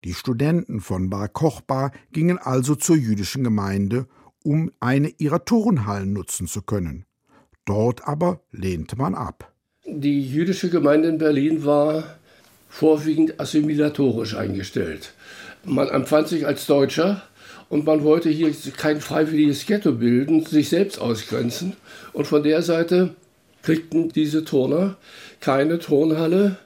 Die 0.05 0.15
Studenten 0.15 0.81
von 0.81 1.11
Bar 1.11 1.29
Kochba 1.29 1.91
gingen 2.13 2.39
also 2.39 2.75
zur 2.75 2.97
jüdischen 2.97 3.43
Gemeinde, 3.45 4.07
um 4.45 4.71
eine 4.81 5.09
ihrer 5.19 5.45
Turnhallen 5.45 6.13
nutzen 6.13 6.47
zu 6.47 6.63
können. 6.63 7.05
Dort 7.65 8.07
aber 8.07 8.41
lehnte 8.51 8.97
man 8.97 9.15
ab. 9.15 9.53
Die 9.85 10.23
jüdische 10.23 10.71
Gemeinde 10.71 11.09
in 11.09 11.19
Berlin 11.19 11.65
war 11.65 12.19
vorwiegend 12.69 13.41
assimilatorisch 13.41 14.37
eingestellt. 14.37 15.13
Man 15.65 15.89
empfand 15.89 16.29
sich 16.29 16.47
als 16.47 16.67
Deutscher 16.67 17.23
und 17.69 17.85
man 17.85 18.05
wollte 18.05 18.31
hier 18.31 18.53
kein 18.77 19.01
freiwilliges 19.01 19.67
Ghetto 19.67 19.93
bilden, 19.93 20.45
sich 20.45 20.69
selbst 20.69 20.99
ausgrenzen. 21.01 21.75
Und 22.13 22.27
von 22.27 22.43
der 22.43 22.63
Seite 22.63 23.15
kriegten 23.63 24.11
diese 24.11 24.45
Turner 24.45 24.97
keine 25.41 25.79
Turnhalle 25.79 26.59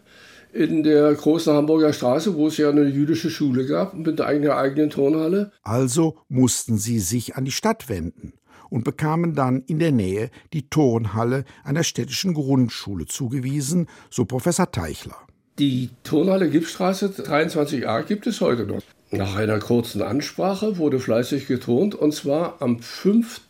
in 0.52 0.82
der 0.82 1.12
großen 1.14 1.52
Hamburger 1.52 1.92
Straße, 1.92 2.34
wo 2.34 2.48
es 2.48 2.56
ja 2.56 2.70
eine 2.70 2.84
jüdische 2.84 3.30
Schule 3.30 3.66
gab, 3.66 3.94
mit 3.94 4.20
einer 4.20 4.56
eigenen 4.56 4.90
Turnhalle. 4.90 5.50
Also 5.62 6.18
mussten 6.28 6.78
sie 6.78 6.98
sich 6.98 7.36
an 7.36 7.44
die 7.44 7.52
Stadt 7.52 7.88
wenden 7.88 8.34
und 8.68 8.84
bekamen 8.84 9.34
dann 9.34 9.62
in 9.66 9.78
der 9.78 9.92
Nähe 9.92 10.30
die 10.52 10.68
Turnhalle 10.68 11.44
einer 11.64 11.84
städtischen 11.84 12.34
Grundschule 12.34 13.06
zugewiesen, 13.06 13.88
so 14.10 14.24
Professor 14.24 14.70
Teichler. 14.70 15.16
Die 15.58 15.90
Turnhalle 16.02 16.48
Gipsstraße 16.48 17.08
23a 17.08 18.02
gibt 18.02 18.26
es 18.26 18.40
heute 18.40 18.64
noch. 18.64 18.82
Nach 19.10 19.36
einer 19.36 19.58
kurzen 19.58 20.00
Ansprache 20.00 20.78
wurde 20.78 20.98
fleißig 20.98 21.46
geturnt 21.46 21.94
und 21.94 22.14
zwar 22.14 22.62
am 22.62 22.78
5. 22.80 23.42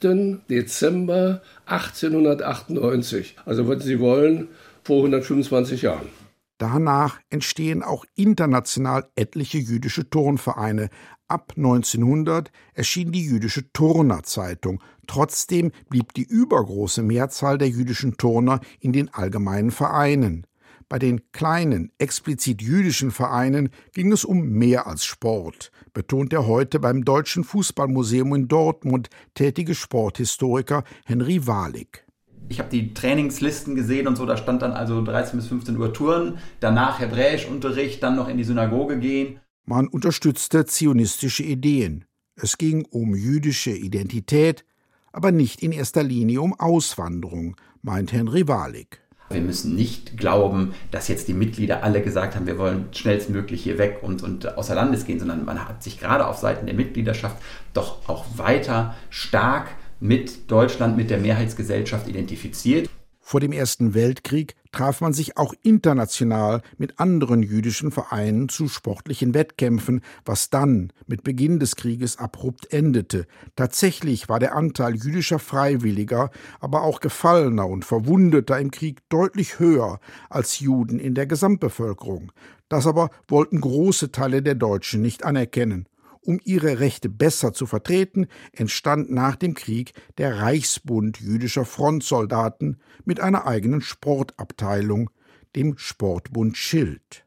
Dezember 0.50 1.40
1898. 1.66 3.36
Also 3.44 3.68
wenn 3.68 3.78
Sie 3.78 4.00
wollen, 4.00 4.48
vor 4.82 4.96
125 4.96 5.82
Jahren. 5.82 6.21
Danach 6.62 7.18
entstehen 7.28 7.82
auch 7.82 8.04
international 8.14 9.10
etliche 9.16 9.58
jüdische 9.58 10.08
Turnvereine. 10.08 10.90
Ab 11.26 11.54
1900 11.56 12.52
erschien 12.72 13.10
die 13.10 13.24
jüdische 13.24 13.72
Turnerzeitung. 13.72 14.80
Trotzdem 15.08 15.72
blieb 15.90 16.14
die 16.14 16.22
übergroße 16.22 17.02
Mehrzahl 17.02 17.58
der 17.58 17.68
jüdischen 17.68 18.16
Turner 18.16 18.60
in 18.78 18.92
den 18.92 19.12
allgemeinen 19.12 19.72
Vereinen. 19.72 20.46
Bei 20.88 21.00
den 21.00 21.32
kleinen, 21.32 21.90
explizit 21.98 22.62
jüdischen 22.62 23.10
Vereinen 23.10 23.70
ging 23.92 24.12
es 24.12 24.24
um 24.24 24.50
mehr 24.50 24.86
als 24.86 25.04
Sport, 25.04 25.72
betont 25.92 26.30
der 26.30 26.46
heute 26.46 26.78
beim 26.78 27.04
Deutschen 27.04 27.42
Fußballmuseum 27.42 28.36
in 28.36 28.46
Dortmund 28.46 29.10
tätige 29.34 29.74
Sporthistoriker 29.74 30.84
Henry 31.06 31.44
Wahlig. 31.44 32.06
Ich 32.52 32.58
habe 32.58 32.68
die 32.68 32.92
Trainingslisten 32.92 33.74
gesehen 33.74 34.06
und 34.06 34.16
so, 34.16 34.26
da 34.26 34.36
stand 34.36 34.60
dann 34.60 34.72
also 34.72 35.02
13 35.02 35.38
bis 35.38 35.48
15 35.48 35.74
Uhr 35.78 35.94
Touren, 35.94 36.36
danach 36.60 37.00
Hebräischunterricht, 37.00 38.02
dann 38.02 38.14
noch 38.14 38.28
in 38.28 38.36
die 38.36 38.44
Synagoge 38.44 38.98
gehen. 38.98 39.40
Man 39.64 39.88
unterstützte 39.88 40.66
zionistische 40.66 41.44
Ideen. 41.44 42.04
Es 42.36 42.58
ging 42.58 42.84
um 42.90 43.14
jüdische 43.14 43.70
Identität, 43.70 44.66
aber 45.12 45.32
nicht 45.32 45.62
in 45.62 45.72
erster 45.72 46.02
Linie 46.02 46.42
um 46.42 46.52
Auswanderung, 46.52 47.56
meint 47.80 48.12
Henry 48.12 48.46
Wahlig. 48.46 49.00
Wir 49.30 49.40
müssen 49.40 49.74
nicht 49.74 50.18
glauben, 50.18 50.74
dass 50.90 51.08
jetzt 51.08 51.28
die 51.28 51.32
Mitglieder 51.32 51.82
alle 51.82 52.02
gesagt 52.02 52.36
haben, 52.36 52.46
wir 52.46 52.58
wollen 52.58 52.88
schnellstmöglich 52.92 53.62
hier 53.62 53.78
weg 53.78 54.00
und, 54.02 54.22
und 54.22 54.58
außer 54.58 54.74
Landes 54.74 55.06
gehen, 55.06 55.18
sondern 55.18 55.46
man 55.46 55.66
hat 55.66 55.82
sich 55.82 55.98
gerade 55.98 56.26
auf 56.26 56.36
Seiten 56.36 56.66
der 56.66 56.74
Mitgliedschaft 56.74 57.38
doch 57.72 58.06
auch 58.10 58.26
weiter 58.36 58.94
stark 59.08 59.68
mit 60.02 60.50
Deutschland, 60.50 60.96
mit 60.96 61.10
der 61.10 61.18
Mehrheitsgesellschaft 61.18 62.08
identifiziert. 62.08 62.90
Vor 63.20 63.38
dem 63.38 63.52
Ersten 63.52 63.94
Weltkrieg 63.94 64.56
traf 64.72 65.00
man 65.00 65.12
sich 65.12 65.36
auch 65.36 65.54
international 65.62 66.60
mit 66.76 66.98
anderen 66.98 67.40
jüdischen 67.44 67.92
Vereinen 67.92 68.48
zu 68.48 68.66
sportlichen 68.66 69.32
Wettkämpfen, 69.32 70.00
was 70.24 70.50
dann 70.50 70.92
mit 71.06 71.22
Beginn 71.22 71.60
des 71.60 71.76
Krieges 71.76 72.18
abrupt 72.18 72.72
endete. 72.72 73.26
Tatsächlich 73.54 74.28
war 74.28 74.40
der 74.40 74.56
Anteil 74.56 74.96
jüdischer 74.96 75.38
Freiwilliger, 75.38 76.30
aber 76.58 76.82
auch 76.82 76.98
Gefallener 76.98 77.68
und 77.68 77.84
Verwundeter 77.84 78.58
im 78.58 78.72
Krieg 78.72 79.08
deutlich 79.08 79.60
höher 79.60 80.00
als 80.28 80.58
Juden 80.58 80.98
in 80.98 81.14
der 81.14 81.26
Gesamtbevölkerung. 81.26 82.32
Das 82.68 82.88
aber 82.88 83.10
wollten 83.28 83.60
große 83.60 84.10
Teile 84.10 84.42
der 84.42 84.56
Deutschen 84.56 85.00
nicht 85.00 85.24
anerkennen. 85.24 85.86
Um 86.24 86.38
ihre 86.44 86.78
Rechte 86.78 87.08
besser 87.08 87.52
zu 87.52 87.66
vertreten, 87.66 88.28
entstand 88.52 89.10
nach 89.10 89.34
dem 89.34 89.54
Krieg 89.54 89.92
der 90.18 90.38
Reichsbund 90.38 91.20
jüdischer 91.20 91.64
Frontsoldaten 91.64 92.80
mit 93.04 93.18
einer 93.18 93.46
eigenen 93.46 93.80
Sportabteilung, 93.80 95.10
dem 95.56 95.76
Sportbund 95.78 96.56
Schild. 96.56 97.26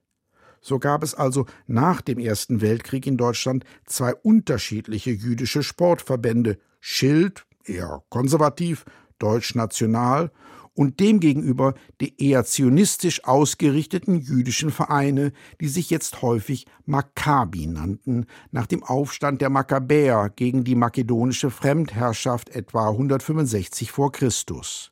So 0.61 0.79
gab 0.79 1.03
es 1.03 1.13
also 1.13 1.45
nach 1.67 2.01
dem 2.01 2.17
Ersten 2.17 2.61
Weltkrieg 2.61 3.05
in 3.05 3.17
Deutschland 3.17 3.65
zwei 3.85 4.15
unterschiedliche 4.15 5.11
jüdische 5.11 5.61
Sportverbände 5.61 6.57
Schild, 6.79 7.45
eher 7.65 8.03
konservativ, 8.09 8.85
deutsch-national 9.19 10.31
und 10.75 10.99
demgegenüber 10.99 11.73
die 12.01 12.13
eher 12.21 12.45
zionistisch 12.45 13.23
ausgerichteten 13.23 14.19
jüdischen 14.19 14.69
Vereine, 14.69 15.31
die 15.61 15.67
sich 15.67 15.89
jetzt 15.89 16.21
häufig 16.21 16.67
Maccabi 16.85 17.65
nannten, 17.65 18.25
nach 18.51 18.67
dem 18.67 18.83
Aufstand 18.83 19.41
der 19.41 19.49
Makkabäer 19.49 20.31
gegen 20.35 20.63
die 20.63 20.75
makedonische 20.75 21.49
Fremdherrschaft 21.49 22.49
etwa 22.49 22.89
165 22.89 23.91
vor 23.91 24.11
Christus. 24.11 24.91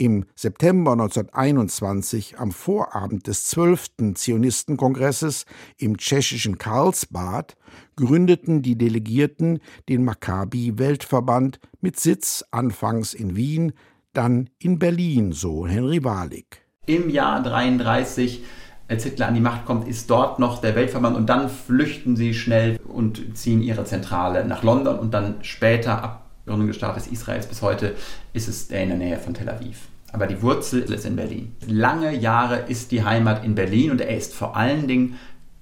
Im 0.00 0.24
September 0.34 0.92
1921, 0.92 2.38
am 2.38 2.52
Vorabend 2.52 3.26
des 3.26 3.44
12. 3.44 4.14
Zionistenkongresses 4.14 5.44
im 5.76 5.98
tschechischen 5.98 6.56
Karlsbad, 6.56 7.58
gründeten 7.96 8.62
die 8.62 8.78
Delegierten 8.78 9.60
den 9.90 10.02
Maccabi-Weltverband 10.04 11.60
mit 11.82 12.00
Sitz 12.00 12.42
anfangs 12.50 13.12
in 13.12 13.36
Wien, 13.36 13.74
dann 14.12 14.50
in 14.58 14.78
Berlin, 14.78 15.32
so 15.32 15.66
Henry 15.66 16.02
Wahlig. 16.04 16.62
Im 16.86 17.10
Jahr 17.10 17.42
33 17.42 18.42
als 18.88 19.04
Hitler 19.04 19.28
an 19.28 19.34
die 19.34 19.40
Macht 19.40 19.66
kommt, 19.66 19.86
ist 19.86 20.10
dort 20.10 20.40
noch 20.40 20.60
der 20.60 20.74
Weltverband 20.74 21.16
und 21.16 21.26
dann 21.28 21.48
flüchten 21.48 22.16
sie 22.16 22.34
schnell 22.34 22.78
und 22.80 23.36
ziehen 23.36 23.62
ihre 23.62 23.84
Zentrale 23.84 24.44
nach 24.44 24.64
London 24.64 24.98
und 24.98 25.14
dann 25.14 25.36
später, 25.42 26.02
ab 26.02 26.30
Gründung 26.46 26.66
des 26.66 26.76
Staates 26.76 27.06
Israels 27.06 27.46
bis 27.46 27.62
heute, 27.62 27.94
ist 28.32 28.48
es 28.48 28.68
in 28.70 28.88
der 28.88 28.98
Nähe 28.98 29.18
von 29.18 29.34
Tel 29.34 29.48
Aviv. 29.48 29.86
Aber 30.12 30.26
die 30.26 30.42
Wurzel 30.42 30.80
ist 30.80 31.06
in 31.06 31.14
Berlin. 31.14 31.54
Lange 31.68 32.12
Jahre 32.12 32.64
ist 32.66 32.90
die 32.90 33.04
Heimat 33.04 33.44
in 33.44 33.54
Berlin 33.54 33.92
und 33.92 34.00
er 34.00 34.16
ist 34.16 34.34
vor 34.34 34.56
allen 34.56 34.88
Dingen 34.88 35.16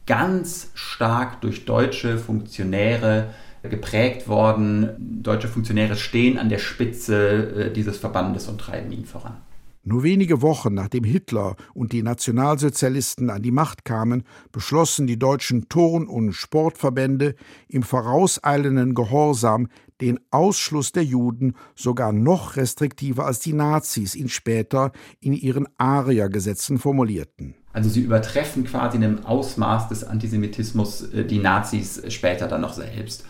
ganz 0.07 0.71
stark 0.73 1.43
durch 1.43 1.67
deutsche 1.67 2.17
Funktionäre 2.17 3.29
geprägt 3.69 4.29
worden. 4.29 5.23
Deutsche 5.23 5.49
Funktionäre 5.49 5.97
stehen 5.97 6.39
an 6.39 6.49
der 6.49 6.59
Spitze 6.59 7.69
äh, 7.69 7.73
dieses 7.73 7.99
Verbandes 7.99 8.49
und 8.49 8.61
treiben 8.61 8.93
ihn 8.93 9.05
voran. 9.05 9.37
Nur 9.85 10.03
wenige 10.03 10.43
Wochen 10.43 10.75
nachdem 10.75 11.05
Hitler 11.05 11.57
und 11.73 11.93
die 11.93 12.03
Nationalsozialisten 12.03 13.31
an 13.31 13.41
die 13.41 13.51
Macht 13.51 13.87
kamen, 13.87 14.25
beschlossen 14.53 15.07
die 15.07 15.19
deutschen 15.19 15.71
Turn- 15.71 16.09
und 16.09 16.35
Sportverbände 16.35 17.35
im 17.69 17.83
vorauseilenden 17.83 18.95
Gehorsam 18.95 19.69
den 20.03 20.21
Ausschluss 20.31 20.93
der 20.93 21.05
Juden 21.05 21.55
sogar 21.75 22.13
noch 22.13 22.57
restriktiver 22.57 23.25
als 23.25 23.41
die 23.41 23.55
Nazis 23.55 24.15
ihn 24.15 24.29
später 24.29 24.93
in 25.21 25.33
ihren 25.33 25.67
Ariergesetzen 25.79 26.79
formulierten. 26.79 27.55
Also 27.73 27.89
sie 27.89 28.03
übertreffen 28.03 28.65
quasi 28.65 28.97
in 28.97 29.03
dem 29.03 29.25
Ausmaß 29.25 29.89
des 29.89 30.05
Antisemitismus 30.05 31.13
äh, 31.13 31.25
die 31.25 31.39
Nazis 31.39 32.03
später 32.13 32.47
dann 32.47 32.61
noch 32.61 32.75
selbst. 32.75 33.25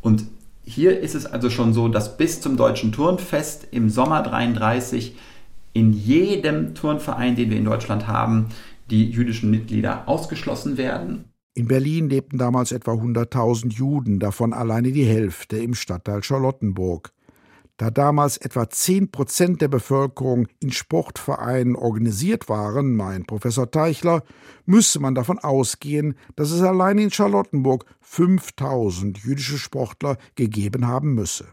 Und 0.00 0.24
hier 0.64 1.00
ist 1.00 1.14
es 1.14 1.26
also 1.26 1.50
schon 1.50 1.72
so, 1.72 1.88
dass 1.88 2.16
bis 2.16 2.40
zum 2.40 2.56
Deutschen 2.56 2.92
Turnfest 2.92 3.68
im 3.70 3.88
Sommer 3.88 4.22
33 4.22 5.16
in 5.72 5.92
jedem 5.92 6.74
Turnverein, 6.74 7.36
den 7.36 7.50
wir 7.50 7.56
in 7.56 7.64
Deutschland 7.64 8.06
haben, 8.06 8.48
die 8.90 9.10
jüdischen 9.10 9.50
Mitglieder 9.50 10.08
ausgeschlossen 10.08 10.76
werden. 10.76 11.24
In 11.54 11.66
Berlin 11.66 12.08
lebten 12.08 12.38
damals 12.38 12.72
etwa 12.72 12.92
100.000 12.92 13.72
Juden, 13.72 14.20
davon 14.20 14.52
alleine 14.52 14.92
die 14.92 15.04
Hälfte 15.04 15.58
im 15.58 15.74
Stadtteil 15.74 16.22
Charlottenburg. 16.22 17.12
Da 17.78 17.90
damals 17.90 18.38
etwa 18.38 18.68
10 18.68 19.12
Prozent 19.12 19.62
der 19.62 19.68
Bevölkerung 19.68 20.48
in 20.58 20.72
Sportvereinen 20.72 21.76
organisiert 21.76 22.48
waren, 22.48 22.96
meint 22.96 23.28
Professor 23.28 23.70
Teichler, 23.70 24.24
müsse 24.66 24.98
man 24.98 25.14
davon 25.14 25.38
ausgehen, 25.38 26.16
dass 26.34 26.50
es 26.50 26.60
allein 26.60 26.98
in 26.98 27.12
Charlottenburg 27.12 27.84
5000 28.00 29.18
jüdische 29.18 29.58
Sportler 29.58 30.18
gegeben 30.34 30.88
haben 30.88 31.14
müsse. 31.14 31.46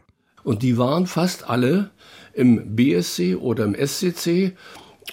Und 0.43 0.63
die 0.63 0.79
waren 0.79 1.05
fast 1.05 1.47
alle 1.47 1.91
im 2.33 2.75
BSC 2.75 3.35
oder 3.35 3.65
im 3.65 3.75
SCC 3.75 4.53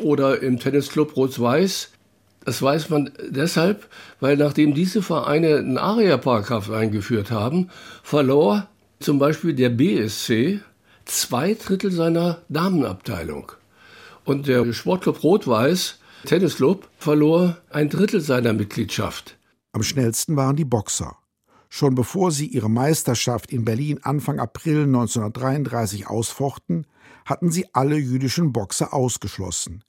oder 0.00 0.42
im 0.42 0.58
Tennisclub 0.58 1.14
Rot-Weiß. 1.14 1.90
Das 2.46 2.62
weiß 2.62 2.88
man 2.88 3.10
deshalb, 3.28 3.86
weil 4.20 4.38
nachdem 4.38 4.72
diese 4.72 5.02
Vereine 5.02 5.58
einen 5.58 5.76
ARIA-Paragraph 5.76 6.70
eingeführt 6.70 7.30
haben, 7.30 7.68
verlor 8.02 8.66
zum 8.98 9.18
Beispiel 9.18 9.52
der 9.52 9.68
BSC 9.68 10.60
zwei 11.04 11.54
Drittel 11.54 11.90
seiner 11.90 12.42
Damenabteilung. 12.48 13.52
Und 14.24 14.46
der 14.46 14.72
Sportclub 14.72 15.22
Rot-Weiß, 15.22 15.98
Tennisclub, 16.24 16.88
verlor 16.98 17.58
ein 17.70 17.88
Drittel 17.88 18.20
seiner 18.20 18.52
Mitgliedschaft. 18.52 19.36
Am 19.72 19.82
schnellsten 19.82 20.36
waren 20.36 20.56
die 20.56 20.64
Boxer. 20.64 21.16
Schon 21.68 21.94
bevor 21.94 22.30
sie 22.30 22.46
ihre 22.46 22.68
Meisterschaft 22.68 23.50
in 23.50 23.64
Berlin 23.64 23.98
Anfang 24.02 24.38
April 24.38 24.82
1933 24.82 26.06
ausfochten, 26.06 26.86
hatten 27.24 27.50
sie 27.50 27.66
alle 27.72 27.96
jüdischen 27.96 28.52
Boxer 28.52 28.92
ausgeschlossen. 28.92 29.82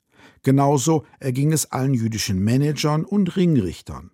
Genauso 0.43 1.05
erging 1.19 1.51
es 1.51 1.71
allen 1.71 1.93
jüdischen 1.93 2.39
Managern 2.43 3.03
und 3.03 3.35
Ringrichtern. 3.35 4.11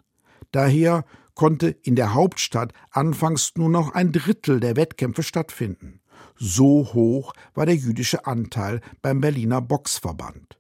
Daher 0.51 1.05
konnte 1.35 1.69
in 1.69 1.95
der 1.95 2.13
Hauptstadt 2.13 2.73
anfangs 2.91 3.53
nur 3.55 3.69
noch 3.69 3.93
ein 3.93 4.11
Drittel 4.11 4.59
der 4.59 4.75
Wettkämpfe 4.75 5.23
stattfinden. 5.23 5.98
So 6.35 6.93
hoch 6.93 7.33
war 7.53 7.65
der 7.65 7.75
jüdische 7.75 8.25
Anteil 8.25 8.81
beim 9.01 9.21
Berliner 9.21 9.61
Boxverband. 9.61 10.59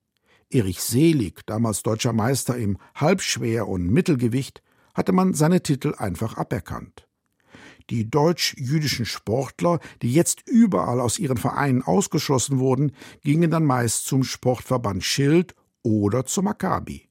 Erich 0.49 0.81
Selig, 0.81 1.45
damals 1.45 1.83
deutscher 1.83 2.13
Meister 2.13 2.57
im 2.57 2.77
Halbschwer- 2.95 3.67
und 3.67 3.89
Mittelgewicht, 3.89 4.63
hatte 4.93 5.11
man 5.11 5.33
seine 5.33 5.61
Titel 5.61 5.93
einfach 5.97 6.37
aberkannt. 6.37 7.07
Die 7.89 8.09
deutsch-jüdischen 8.09 9.05
Sportler, 9.05 9.79
die 10.01 10.13
jetzt 10.13 10.47
überall 10.47 10.99
aus 11.01 11.17
ihren 11.17 11.37
Vereinen 11.37 11.81
ausgeschlossen 11.81 12.59
wurden, 12.59 12.91
gingen 13.23 13.51
dann 13.51 13.65
meist 13.65 14.05
zum 14.05 14.23
Sportverband 14.23 15.03
Schild 15.03 15.55
oder 15.83 16.25
zum 16.25 16.45
Maccabi 16.45 17.08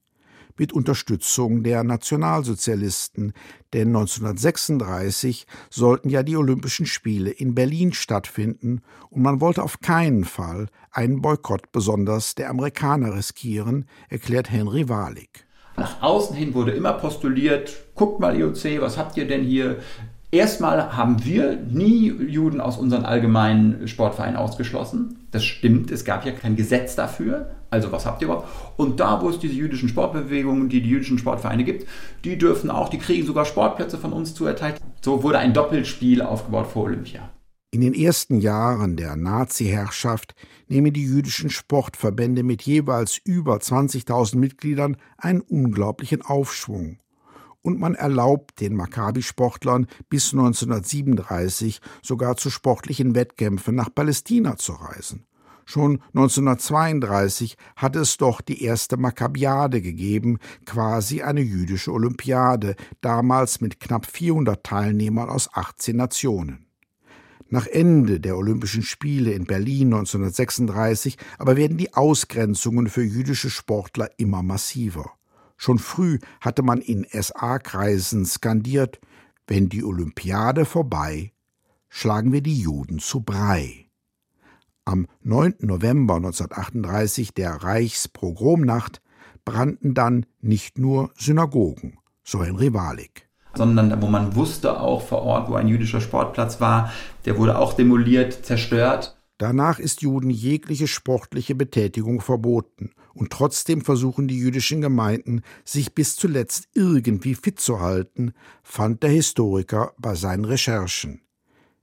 mit 0.59 0.73
Unterstützung 0.73 1.63
der 1.63 1.83
Nationalsozialisten, 1.83 3.33
denn 3.73 3.87
1936 3.87 5.47
sollten 5.69 6.09
ja 6.09 6.21
die 6.21 6.35
Olympischen 6.35 6.85
Spiele 6.85 7.31
in 7.31 7.55
Berlin 7.55 7.93
stattfinden 7.93 8.81
und 9.09 9.21
man 9.21 9.41
wollte 9.41 9.63
auf 9.63 9.79
keinen 9.79 10.25
Fall 10.25 10.67
einen 10.91 11.21
Boykott 11.21 11.71
besonders 11.71 12.35
der 12.35 12.49
Amerikaner 12.49 13.15
riskieren, 13.15 13.85
erklärt 14.09 14.51
Henry 14.51 14.89
Walik. 14.89 15.45
Nach 15.77 16.01
außen 16.01 16.35
hin 16.35 16.53
wurde 16.53 16.71
immer 16.71 16.93
postuliert, 16.93 17.73
guckt 17.95 18.19
mal 18.19 18.37
IOC, 18.37 18.81
was 18.81 18.97
habt 18.97 19.15
ihr 19.15 19.27
denn 19.27 19.43
hier? 19.43 19.77
Erstmal 20.31 20.95
haben 20.95 21.23
wir 21.25 21.55
nie 21.55 22.11
Juden 22.11 22.61
aus 22.61 22.77
unseren 22.77 23.05
allgemeinen 23.05 23.87
Sportvereinen 23.87 24.35
ausgeschlossen. 24.35 25.27
Das 25.31 25.43
stimmt, 25.43 25.89
es 25.89 26.05
gab 26.05 26.25
ja 26.25 26.33
kein 26.33 26.55
Gesetz 26.55 26.95
dafür. 26.95 27.49
Also 27.69 27.91
was 27.91 28.05
habt 28.05 28.21
ihr 28.21 28.27
überhaupt? 28.27 28.47
Und 28.77 28.99
da, 28.99 29.21
wo 29.21 29.29
es 29.29 29.39
diese 29.39 29.53
jüdischen 29.53 29.89
Sportbewegungen, 29.89 30.69
die 30.69 30.81
die 30.81 30.89
jüdischen 30.89 31.17
Sportvereine 31.17 31.63
gibt, 31.63 31.87
die 32.23 32.37
dürfen 32.37 32.69
auch, 32.69 32.89
die 32.89 32.97
kriegen 32.97 33.25
sogar 33.25 33.45
Sportplätze 33.45 33.97
von 33.97 34.13
uns 34.13 34.33
zuerteilt. 34.33 34.81
So 35.01 35.23
wurde 35.23 35.39
ein 35.39 35.53
Doppelspiel 35.53 36.21
aufgebaut 36.21 36.67
vor 36.67 36.83
Olympia. 36.83 37.29
In 37.71 37.81
den 37.81 37.93
ersten 37.93 38.39
Jahren 38.39 38.95
der 38.95 39.15
Nazi-Herrschaft 39.15 40.33
nehmen 40.67 40.91
die 40.91 41.03
jüdischen 41.03 41.51
Sportverbände 41.51 42.41
mit 42.41 42.63
jeweils 42.63 43.17
über 43.23 43.57
20.000 43.57 44.37
Mitgliedern 44.37 44.97
einen 45.17 45.41
unglaublichen 45.41 46.23
Aufschwung 46.23 46.97
und 47.61 47.79
man 47.79 47.95
erlaubt 47.95 48.59
den 48.61 48.75
Maccabi-Sportlern 48.75 49.87
bis 50.09 50.33
1937 50.33 51.81
sogar 52.01 52.37
zu 52.37 52.49
sportlichen 52.49 53.15
Wettkämpfen 53.15 53.75
nach 53.75 53.93
Palästina 53.93 54.57
zu 54.57 54.73
reisen. 54.73 55.25
Schon 55.69 56.01
1932 56.15 57.55
hatte 57.75 57.99
es 57.99 58.17
doch 58.17 58.41
die 58.41 58.63
erste 58.63 58.97
Maccabiade 58.97 59.83
gegeben, 59.83 60.39
quasi 60.65 61.21
eine 61.21 61.41
jüdische 61.41 61.93
Olympiade, 61.93 62.75
damals 63.01 63.61
mit 63.61 63.79
knapp 63.79 64.07
400 64.07 64.63
Teilnehmern 64.63 65.29
aus 65.29 65.47
18 65.53 65.95
Nationen. 65.95 66.65
Nach 67.49 67.67
Ende 67.67 68.19
der 68.19 68.35
Olympischen 68.35 68.81
Spiele 68.81 69.33
in 69.33 69.45
Berlin 69.45 69.93
1936 69.93 71.17
aber 71.37 71.55
werden 71.55 71.77
die 71.77 71.93
Ausgrenzungen 71.93 72.87
für 72.87 73.03
jüdische 73.03 73.51
Sportler 73.51 74.09
immer 74.17 74.41
massiver. 74.41 75.11
Schon 75.55 75.77
früh 75.77 76.17
hatte 76.41 76.63
man 76.63 76.81
in 76.81 77.05
SA-Kreisen 77.11 78.25
skandiert, 78.25 78.99
wenn 79.45 79.69
die 79.69 79.83
Olympiade 79.83 80.65
vorbei, 80.65 81.31
schlagen 81.89 82.33
wir 82.33 82.41
die 82.41 82.59
Juden 82.59 82.97
zu 82.97 83.21
Brei. 83.21 83.88
Am 84.89 85.05
9. 85.21 85.57
November 85.59 86.15
1938, 86.15 87.35
der 87.35 87.51
Reichspogromnacht, 87.61 89.03
brannten 89.45 89.93
dann 89.93 90.25
nicht 90.41 90.79
nur 90.79 91.11
Synagogen, 91.15 91.99
so 92.23 92.43
Henry 92.43 92.73
Walik 92.73 93.29
sondern 93.55 94.01
wo 94.01 94.07
man 94.07 94.35
wusste 94.35 94.79
auch 94.79 95.01
vor 95.01 95.23
Ort, 95.23 95.49
wo 95.49 95.55
ein 95.55 95.67
jüdischer 95.67 96.01
Sportplatz 96.01 96.61
war, 96.61 96.93
der 97.25 97.37
wurde 97.37 97.57
auch 97.57 97.73
demoliert, 97.73 98.45
zerstört. 98.45 99.17
Danach 99.37 99.79
ist 99.79 100.01
Juden 100.01 100.29
jegliche 100.29 100.87
sportliche 100.87 101.55
Betätigung 101.55 102.21
verboten, 102.21 102.91
und 103.13 103.31
trotzdem 103.31 103.81
versuchen 103.81 104.27
die 104.27 104.37
jüdischen 104.37 104.81
Gemeinden, 104.81 105.41
sich 105.65 105.93
bis 105.93 106.15
zuletzt 106.15 106.67
irgendwie 106.73 107.35
fit 107.35 107.59
zu 107.59 107.79
halten, 107.79 108.33
fand 108.63 109.03
der 109.03 109.09
Historiker 109.09 109.93
bei 109.97 110.15
seinen 110.15 110.45
Recherchen. 110.45 111.21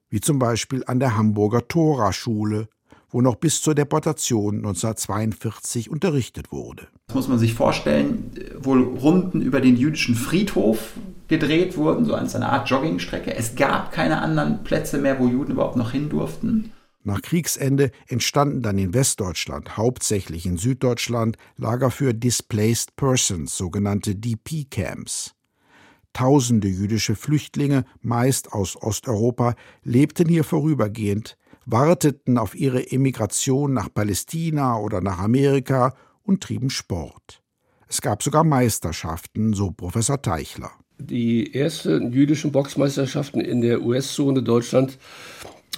Wie 0.09 0.21
zum 0.21 0.38
Beispiel 0.38 0.85
an 0.87 1.01
der 1.01 1.16
Hamburger 1.16 1.66
Tora-Schule, 1.66 2.69
wo 3.11 3.21
noch 3.21 3.37
bis 3.37 3.62
zur 3.62 3.75
Deportation 3.75 4.57
1942 4.57 5.90
unterrichtet 5.90 6.53
wurde. 6.53 6.88
Das 7.07 7.16
muss 7.16 7.29
man 7.29 7.38
sich 7.38 7.55
vorstellen, 7.55 8.33
wohl 8.59 8.83
Runden 8.83 9.40
über 9.40 9.61
den 9.61 9.77
jüdischen 9.77 10.14
Friedhof 10.14 10.95
gedreht 11.29 11.77
wurden, 11.77 12.05
so 12.05 12.14
als 12.14 12.35
eine 12.35 12.49
Art 12.49 12.69
Joggingstrecke. 12.69 13.35
Es 13.35 13.57
gab 13.57 13.92
keine 13.92 14.21
anderen 14.23 14.64
Plätze 14.64 14.99
mehr, 14.99 15.19
wo 15.19 15.27
Juden 15.27 15.53
überhaupt 15.53 15.77
noch 15.77 15.92
hin 15.92 16.09
durften. 16.09 16.73
Nach 17.07 17.23
Kriegsende 17.23 17.92
entstanden 18.09 18.62
dann 18.62 18.79
in 18.79 18.92
Westdeutschland, 18.92 19.77
hauptsächlich 19.77 20.45
in 20.45 20.57
Süddeutschland, 20.57 21.37
Lager 21.57 21.92
für 21.92 22.12
Displaced 22.12 22.97
Persons, 22.97 23.57
sogenannte 23.57 24.16
DP-Camps. 24.16 25.33
Tausende 26.12 26.66
jüdische 26.66 27.14
Flüchtlinge, 27.14 27.85
meist 28.01 28.53
aus 28.53 28.75
Osteuropa, 28.83 29.55
lebten 29.85 30.29
hier 30.29 30.42
vorübergehend, 30.42 31.37
warteten 31.67 32.39
auf 32.39 32.55
ihre 32.55 32.91
Emigration 32.91 33.75
nach 33.75 33.93
Palästina 33.93 34.79
oder 34.79 35.01
nach 35.01 35.19
Amerika 35.19 35.95
und 36.23 36.43
trieben 36.43 36.71
Sport. 36.71 37.43
Es 37.89 38.01
gab 38.01 38.23
sogar 38.23 38.45
Meisterschaften, 38.45 39.53
so 39.53 39.71
Professor 39.73 40.21
Teichler. 40.21 40.71
Die 40.99 41.55
ersten 41.55 42.13
jüdischen 42.13 42.53
Boxmeisterschaften 42.53 43.41
in 43.41 43.61
der 43.61 43.83
US-Zone 43.83 44.43
Deutschland 44.43 44.99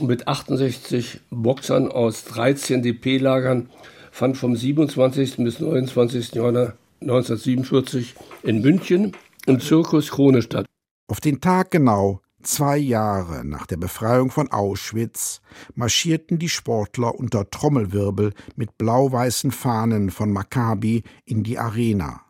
mit 0.01 0.29
68 0.29 1.20
Boxern 1.31 1.90
aus 1.90 2.24
13 2.24 2.83
DP-Lagern 2.83 3.68
fand 4.12 4.37
vom 4.37 4.55
27. 4.55 5.38
bis 5.38 5.59
29. 5.59 6.35
Januar 6.35 6.74
1947 7.01 8.14
in 8.42 8.61
München 8.61 9.12
im 9.46 9.61
Zirkus 9.61 10.11
Krone 10.11 10.42
statt. 10.42 10.66
Auf 11.09 11.20
den 11.20 11.40
Tag 11.40 11.70
genau 11.70 12.20
zwei 12.48 12.78
Jahre 12.78 13.44
nach 13.44 13.66
der 13.66 13.76
Befreiung 13.76 14.30
von 14.30 14.50
Auschwitz 14.50 15.42
marschierten 15.74 16.38
die 16.38 16.48
Sportler 16.48 17.14
unter 17.14 17.50
Trommelwirbel 17.50 18.32
mit 18.56 18.78
blau-weißen 18.78 19.50
Fahnen 19.50 20.11
von 20.11 20.32
Maccabi 20.32 21.02
in 21.26 21.42
die 21.42 21.58
Arena. 21.58 22.22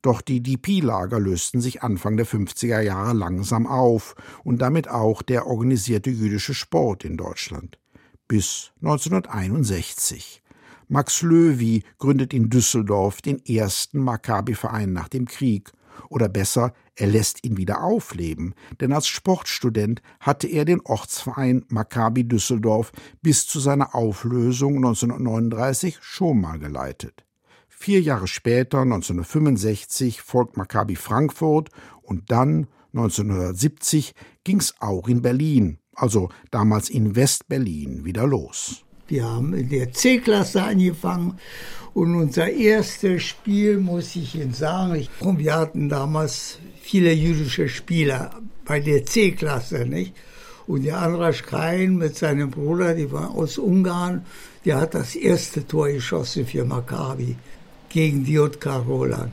Doch 0.00 0.22
die 0.22 0.42
DP-Lager 0.42 1.20
lösten 1.20 1.60
sich 1.60 1.82
Anfang 1.82 2.16
der 2.16 2.26
50er 2.26 2.80
Jahre 2.80 3.12
langsam 3.12 3.66
auf 3.66 4.14
und 4.42 4.62
damit 4.62 4.88
auch 4.88 5.20
der 5.20 5.46
organisierte 5.46 6.10
jüdische 6.10 6.54
Sport 6.54 7.04
in 7.04 7.16
Deutschland. 7.18 7.78
Bis 8.26 8.72
1961. 8.80 10.42
Max 10.88 11.22
Löwy 11.22 11.84
gründet 11.98 12.32
in 12.32 12.48
Düsseldorf 12.48 13.20
den 13.20 13.44
ersten 13.44 14.00
Maccabi-Verein 14.00 14.92
nach 14.92 15.08
dem 15.08 15.26
Krieg. 15.26 15.72
Oder 16.08 16.28
besser, 16.28 16.72
er 16.94 17.06
lässt 17.06 17.44
ihn 17.44 17.56
wieder 17.56 17.82
aufleben, 17.82 18.54
denn 18.80 18.92
als 18.92 19.06
Sportstudent 19.06 20.02
hatte 20.20 20.46
er 20.46 20.64
den 20.64 20.80
Ortsverein 20.82 21.64
Maccabi 21.68 22.24
Düsseldorf 22.24 22.92
bis 23.22 23.46
zu 23.46 23.60
seiner 23.60 23.94
Auflösung 23.94 24.76
1939 24.76 25.98
schon 26.02 26.40
mal 26.40 26.58
geleitet. 26.58 27.24
Vier 27.68 28.00
Jahre 28.00 28.28
später, 28.28 28.82
1965, 28.82 30.20
folgt 30.22 30.56
Maccabi 30.56 30.96
Frankfurt 30.96 31.70
und 32.02 32.30
dann 32.30 32.68
1970 32.92 34.14
ging's 34.44 34.74
auch 34.78 35.08
in 35.08 35.22
Berlin, 35.22 35.78
also 35.94 36.28
damals 36.50 36.90
in 36.90 37.16
West-Berlin, 37.16 38.04
wieder 38.04 38.26
los. 38.26 38.84
Wir 39.08 39.24
haben 39.24 39.52
in 39.54 39.68
der 39.68 39.92
C-Klasse 39.92 40.62
angefangen 40.62 41.38
und 41.94 42.14
unser 42.14 42.50
erstes 42.50 43.22
Spiel, 43.22 43.78
muss 43.78 44.16
ich 44.16 44.34
Ihnen 44.34 44.54
sagen, 44.54 45.06
wir 45.20 45.54
hatten 45.54 45.88
damals 45.88 46.58
viele 46.80 47.12
jüdische 47.12 47.68
Spieler 47.68 48.30
bei 48.64 48.80
der 48.80 49.04
C-Klasse, 49.04 49.86
nicht? 49.86 50.14
Und 50.66 50.84
der 50.84 50.98
Andras 51.02 51.42
Krein 51.42 51.96
mit 51.96 52.16
seinem 52.16 52.50
Bruder, 52.50 52.94
die 52.94 53.10
war 53.12 53.32
aus 53.32 53.58
Ungarn, 53.58 54.24
der 54.64 54.80
hat 54.80 54.94
das 54.94 55.16
erste 55.16 55.66
Tor 55.66 55.88
geschossen 55.88 56.46
für 56.46 56.64
Maccabi 56.64 57.36
gegen 57.88 58.24
die 58.24 58.34
JK 58.34 58.66
Roland. 58.86 59.32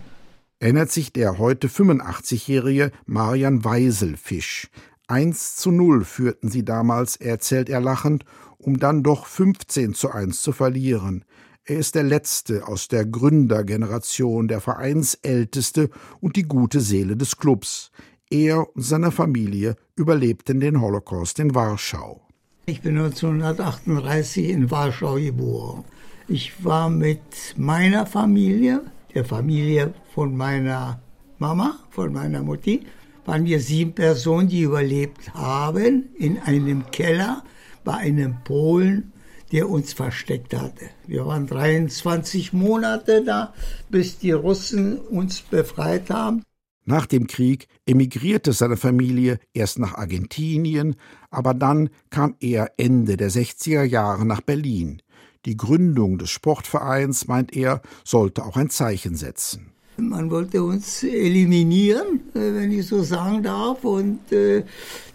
Erinnert 0.59 0.91
sich 0.91 1.13
der 1.13 1.37
heute 1.37 1.69
85-jährige 1.69 2.91
Marian 3.05 3.63
Weiselfisch. 3.63 4.67
1 5.07 5.55
zu 5.55 5.71
0 5.71 6.03
führten 6.03 6.49
sie 6.49 6.65
damals, 6.65 7.15
erzählt 7.15 7.69
er 7.69 7.79
lachend, 7.79 8.25
um 8.59 8.77
dann 8.79 9.03
doch 9.03 9.25
15 9.25 9.93
zu 9.93 10.11
1 10.11 10.41
zu 10.41 10.51
verlieren. 10.51 11.25
Er 11.65 11.77
ist 11.77 11.95
der 11.95 12.03
letzte 12.03 12.67
aus 12.67 12.87
der 12.87 13.05
Gründergeneration, 13.05 14.47
der 14.47 14.61
Vereinsälteste 14.61 15.89
und 16.19 16.35
die 16.35 16.43
gute 16.43 16.81
Seele 16.81 17.15
des 17.15 17.37
Clubs. 17.37 17.91
Er 18.29 18.75
und 18.75 18.83
seine 18.83 19.11
Familie 19.11 19.75
überlebten 19.95 20.59
den 20.59 20.81
Holocaust 20.81 21.39
in 21.39 21.55
Warschau. 21.55 22.21
Ich 22.65 22.81
bin 22.81 22.97
1938 22.97 24.49
in 24.49 24.69
Warschau 24.69 25.15
geboren. 25.15 25.83
Ich 26.27 26.63
war 26.63 26.89
mit 26.89 27.55
meiner 27.57 28.05
Familie, 28.05 28.81
der 29.15 29.25
Familie 29.25 29.93
von 30.13 30.37
meiner 30.37 31.01
Mama, 31.39 31.79
von 31.89 32.13
meiner 32.13 32.43
Mutti, 32.43 32.85
waren 33.25 33.45
wir 33.45 33.59
sieben 33.59 33.93
Personen, 33.93 34.49
die 34.49 34.61
überlebt 34.61 35.33
haben 35.33 36.09
in 36.17 36.37
einem 36.39 36.89
Keller 36.91 37.43
bei 37.89 37.97
einem 37.97 38.43
Polen, 38.43 39.13
der 39.51 39.67
uns 39.67 39.93
versteckt 39.93 40.53
hatte. 40.53 40.91
Wir 41.07 41.25
waren 41.25 41.47
23 41.47 42.53
Monate 42.53 43.23
da, 43.25 43.51
bis 43.89 44.19
die 44.19 44.29
Russen 44.31 44.99
uns 44.99 45.41
befreit 45.41 46.11
haben. 46.11 46.43
Nach 46.85 47.07
dem 47.07 47.25
Krieg 47.25 47.67
emigrierte 47.87 48.53
seine 48.53 48.77
Familie 48.77 49.39
erst 49.55 49.79
nach 49.79 49.95
Argentinien, 49.95 50.97
aber 51.31 51.55
dann 51.55 51.89
kam 52.11 52.35
er 52.39 52.73
Ende 52.77 53.17
der 53.17 53.31
60er 53.31 53.81
Jahre 53.81 54.23
nach 54.23 54.41
Berlin. 54.41 55.01
Die 55.45 55.57
Gründung 55.57 56.19
des 56.19 56.29
Sportvereins, 56.29 57.27
meint 57.27 57.55
er, 57.55 57.81
sollte 58.05 58.45
auch 58.45 58.55
ein 58.55 58.69
Zeichen 58.69 59.15
setzen. 59.15 59.71
Man 60.01 60.31
wollte 60.31 60.63
uns 60.63 61.03
eliminieren, 61.03 62.21
äh, 62.33 62.53
wenn 62.53 62.71
ich 62.71 62.87
so 62.87 63.03
sagen 63.03 63.43
darf. 63.43 63.83
Und 63.83 64.31
äh, 64.31 64.63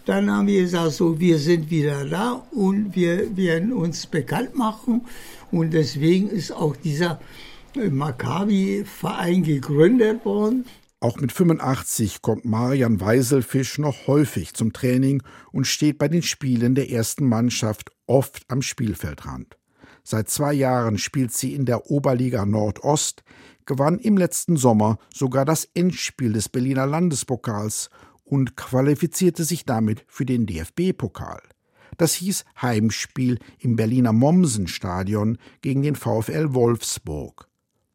dann 0.05 0.29
haben 0.29 0.47
wir 0.47 0.61
gesagt, 0.61 0.91
so, 0.91 1.19
wir 1.19 1.39
sind 1.39 1.69
wieder 1.71 2.05
da 2.05 2.45
und 2.51 2.95
wir 2.95 3.35
werden 3.35 3.73
uns 3.73 4.05
bekannt 4.05 4.55
machen. 4.55 5.01
Und 5.51 5.73
deswegen 5.73 6.29
ist 6.29 6.51
auch 6.51 6.75
dieser 6.75 7.19
äh, 7.75 7.89
Maccabi-Verein 7.89 9.43
gegründet 9.43 10.25
worden. 10.25 10.65
Auch 10.99 11.17
mit 11.17 11.31
85 11.31 12.21
kommt 12.21 12.45
Marian 12.45 12.99
Weiselfisch 12.99 13.77
noch 13.77 14.07
häufig 14.07 14.53
zum 14.53 14.73
Training 14.73 15.21
und 15.51 15.67
steht 15.67 15.97
bei 15.97 16.07
den 16.07 16.23
Spielen 16.23 16.73
der 16.73 16.89
ersten 16.89 17.27
Mannschaft 17.27 17.91
oft 18.07 18.43
am 18.47 18.61
Spielfeldrand. 18.61 19.57
Seit 20.03 20.29
zwei 20.29 20.53
Jahren 20.53 20.97
spielt 20.97 21.33
sie 21.33 21.53
in 21.53 21.65
der 21.65 21.89
Oberliga 21.89 22.45
Nordost, 22.45 23.23
gewann 23.65 23.99
im 23.99 24.17
letzten 24.17 24.57
Sommer 24.57 24.97
sogar 25.13 25.45
das 25.45 25.65
Endspiel 25.73 26.33
des 26.33 26.49
Berliner 26.49 26.85
Landespokals 26.85 27.89
und 28.23 28.55
qualifizierte 28.57 29.43
sich 29.43 29.65
damit 29.65 30.03
für 30.07 30.25
den 30.25 30.45
DFB-Pokal. 30.45 31.41
Das 31.97 32.13
hieß 32.13 32.43
Heimspiel 32.61 33.39
im 33.59 33.75
Berliner 33.75 34.13
Mommsenstadion 34.13 35.37
gegen 35.61 35.81
den 35.81 35.95
VfL 35.95 36.53
Wolfsburg. 36.53 37.47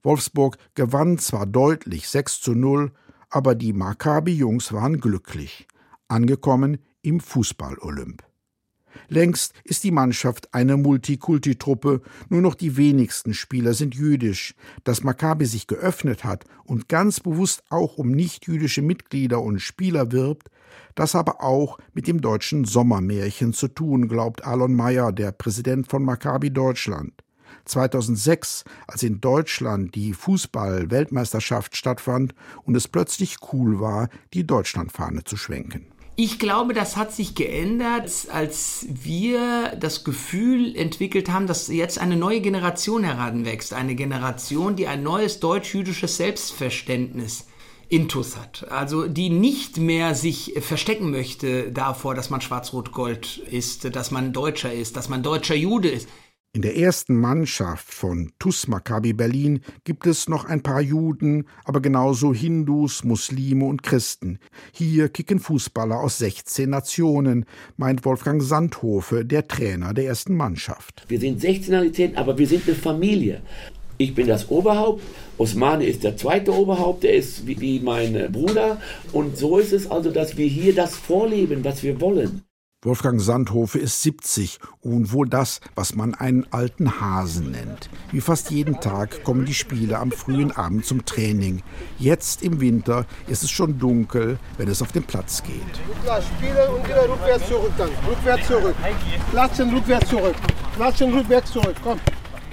Wolfsburg 0.03 0.57
gewann 0.75 1.19
zwar 1.19 1.47
deutlich 1.47 2.09
6 2.09 2.41
zu 2.41 2.55
0, 2.55 2.93
aber 3.29 3.55
die 3.55 3.73
Maccabi-Jungs 3.73 4.73
waren 4.73 5.01
glücklich, 5.01 5.69
angekommen 6.09 6.79
im 7.03 7.21
Fußball-Olymp. 7.21 8.30
Längst 9.09 9.55
ist 9.65 9.85
die 9.85 9.91
Mannschaft 9.91 10.53
eine 10.55 10.77
Multikulti-Truppe, 10.77 12.03
nur 12.29 12.41
noch 12.41 12.55
die 12.55 12.77
wenigsten 12.77 13.35
Spieler 13.35 13.75
sind 13.75 13.95
jüdisch. 13.95 14.55
Dass 14.85 15.03
Maccabi 15.03 15.47
sich 15.47 15.67
geöffnet 15.67 16.25
hat 16.25 16.45
und 16.65 16.89
ganz 16.89 17.21
bewusst 17.21 17.63
auch 17.71 17.99
um 17.99 18.11
nichtjüdische 18.11 18.83
Mitglieder 18.83 19.41
und 19.43 19.61
Spieler 19.61 20.13
wirbt, 20.13 20.51
das 20.95 21.15
aber 21.15 21.43
auch 21.43 21.79
mit 21.93 22.07
dem 22.07 22.21
deutschen 22.21 22.65
Sommermärchen 22.65 23.53
zu 23.53 23.69
tun, 23.69 24.09
glaubt 24.09 24.45
Alon 24.45 24.75
Mayer, 24.75 25.13
der 25.13 25.33
Präsident 25.33 25.89
von 25.89 26.05
Maccabi 26.05 26.51
Deutschland. 26.51 27.13
2006, 27.65 28.65
als 28.87 29.03
in 29.03 29.21
Deutschland 29.21 29.95
die 29.95 30.13
Fußball-Weltmeisterschaft 30.13 31.77
stattfand 31.77 32.35
und 32.65 32.75
es 32.75 32.89
plötzlich 32.89 33.37
cool 33.53 33.81
war, 33.81 34.09
die 34.35 34.47
Deutschlandfahne 34.47 35.25
zu 35.25 35.37
schwenken. 35.37 35.87
Ich 36.23 36.39
glaube, 36.39 36.75
das 36.75 36.99
hat 36.99 37.15
sich 37.15 37.35
geändert, 37.35 38.13
als 38.31 38.85
wir 38.91 39.75
das 39.81 40.05
Gefühl 40.05 40.77
entwickelt 40.77 41.31
haben, 41.31 41.47
dass 41.47 41.69
jetzt 41.69 41.99
eine 41.99 42.15
neue 42.15 42.43
Generation 42.43 43.05
heranwächst. 43.05 43.73
Eine 43.73 43.95
Generation, 43.95 44.77
die 44.77 44.87
ein 44.87 45.03
neues 45.03 45.41
deutsch-jüdisches 45.41 46.19
Selbstverständnis 46.19 47.47
intus 47.89 48.37
hat. 48.37 48.71
Also 48.71 49.09
die 49.09 49.31
nicht 49.31 49.79
mehr 49.79 50.15
sich 50.15 50.53
verstecken 50.61 51.11
möchte 51.11 51.73
davor, 51.73 52.15
dass 52.15 52.29
man 52.29 52.43
Schwarz-Rot-Gold 52.43 53.39
ist, 53.39 53.97
dass 53.97 54.11
man 54.11 54.35
Deutscher 54.35 54.75
ist, 54.75 54.99
dass 54.99 55.09
man 55.09 55.23
deutscher 55.23 55.55
Jude 55.55 55.89
ist. 55.89 56.07
In 56.53 56.63
der 56.63 56.77
ersten 56.77 57.15
Mannschaft 57.15 57.95
von 57.95 58.33
TuS 58.41 58.67
Maccabi 58.67 59.13
Berlin 59.13 59.61
gibt 59.85 60.05
es 60.09 60.29
noch 60.29 60.47
ein 60.47 60.65
paar 60.65 60.81
Juden, 60.81 61.47
aber 61.65 61.81
genauso 61.81 62.35
Hindus, 62.35 63.05
Muslime 63.05 63.67
und 63.67 63.85
Christen. 63.85 64.41
Hier 64.73 65.11
kicken 65.11 65.39
Fußballer 65.39 66.01
aus 66.01 66.19
16 66.19 66.69
Nationen, 66.69 67.47
meint 67.77 68.05
Wolfgang 68.05 68.43
Sandhofe, 68.43 69.25
der 69.25 69.47
Trainer 69.47 69.95
der 69.95 70.07
ersten 70.07 70.37
Mannschaft. 70.37 71.05
Wir 71.07 71.21
sind 71.21 71.41
16 71.41 71.71
Nationalitäten, 71.71 72.17
aber 72.17 72.37
wir 72.37 72.49
sind 72.49 72.67
eine 72.67 72.75
Familie. 72.75 73.43
Ich 73.99 74.17
bin 74.17 74.27
das 74.27 74.51
Oberhaupt, 74.51 75.05
Osmane 75.39 75.87
ist 75.87 76.03
der 76.03 76.17
zweite 76.17 76.53
Oberhaupt, 76.53 77.05
der 77.05 77.15
ist 77.15 77.47
wie, 77.47 77.61
wie 77.61 77.79
mein 77.79 78.33
Bruder. 78.33 78.81
Und 79.13 79.37
so 79.37 79.59
ist 79.59 79.73
es 79.73 79.89
also, 79.89 80.11
dass 80.11 80.37
wir 80.37 80.49
hier 80.49 80.75
das 80.75 80.97
vorleben, 80.97 81.63
was 81.63 81.85
wir 81.85 82.01
wollen. 82.01 82.43
Wolfgang 82.83 83.21
Sandhofe 83.21 83.79
ist 83.79 84.01
70 84.01 84.59
und 84.81 85.13
wohl 85.13 85.29
das, 85.29 85.61
was 85.75 85.95
man 85.97 86.15
einen 86.15 86.47
alten 86.51 86.99
Hasen 86.99 87.51
nennt. 87.51 87.91
Wie 88.11 88.23
fast 88.23 88.51
jeden 88.51 88.81
Tag 88.81 89.23
kommen 89.23 89.45
die 89.45 89.53
Spieler 89.53 89.99
am 89.99 90.11
frühen 90.11 90.51
Abend 90.51 90.87
zum 90.87 91.05
Training. 91.05 91.63
Jetzt 91.99 92.43
im 92.43 92.63
Winter 92.63 93.05
ist 93.27 93.43
es 93.43 93.51
schon 93.51 93.79
dunkel, 93.79 94.39
wenn 94.57 94.67
es 94.67 94.81
auf 94.81 94.93
den 94.93 95.03
Platz 95.03 95.43
geht. 95.43 95.61
Spielen 95.61 96.69
und 96.75 96.89
wieder 96.89 97.07
rückwärts 97.07 97.49
zurück 97.49 97.73
dann. 97.77 97.91
Rückwärts 98.09 98.47
zurück. 98.47 98.77
Klatschen 99.31 99.75
rückwärts 99.75 100.09
zurück. 100.09 100.37
Klatschen 100.75 101.13
rückwärts 101.13 101.53
zurück. 101.53 101.77
Komm. 101.85 102.01